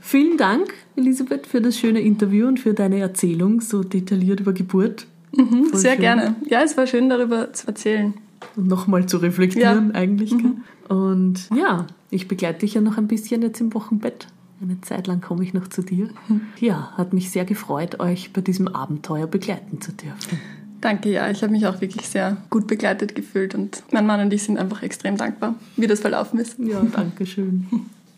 [0.05, 5.07] Vielen Dank, Elisabeth, für das schöne Interview und für deine Erzählung so detailliert über Geburt.
[5.34, 6.00] Mhm, sehr schön.
[6.00, 6.36] gerne.
[6.50, 8.12] Ja, es war schön, darüber zu erzählen.
[8.57, 9.94] Und nochmal zu reflektieren ja.
[9.94, 10.32] eigentlich.
[10.32, 10.62] Mhm.
[10.88, 14.26] Und ja, ich begleite dich ja noch ein bisschen jetzt im Wochenbett.
[14.61, 16.09] Eine Zeit lang komme ich noch zu dir.
[16.28, 16.40] Mhm.
[16.59, 20.40] Ja, hat mich sehr gefreut, euch bei diesem Abenteuer begleiten zu dürfen.
[20.80, 21.30] Danke, ja.
[21.30, 24.59] Ich habe mich auch wirklich sehr gut begleitet gefühlt und mein Mann und ich sind
[24.59, 26.59] einfach extrem dankbar, wie das verlaufen ist.
[26.59, 27.68] Ja, danke schön.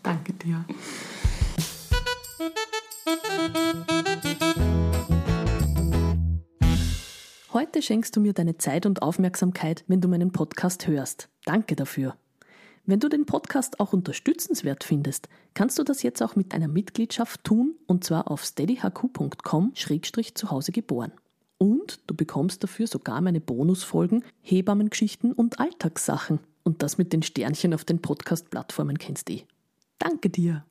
[0.01, 0.65] danke dir.
[7.53, 11.29] Heute schenkst du mir deine Zeit und Aufmerksamkeit, wenn du meinen Podcast hörst.
[11.45, 12.15] Danke dafür.
[12.85, 17.43] Wenn du den Podcast auch unterstützenswert findest, kannst du das jetzt auch mit einer Mitgliedschaft
[17.43, 21.11] tun und zwar auf steadyhq.com-zu Hause geboren.
[21.57, 26.39] Und du bekommst dafür sogar meine Bonusfolgen, Hebammengeschichten und Alltagssachen.
[26.63, 29.43] Und das mit den Sternchen auf den Podcast-Plattformen kennst du eh.
[29.97, 30.65] Danke dir.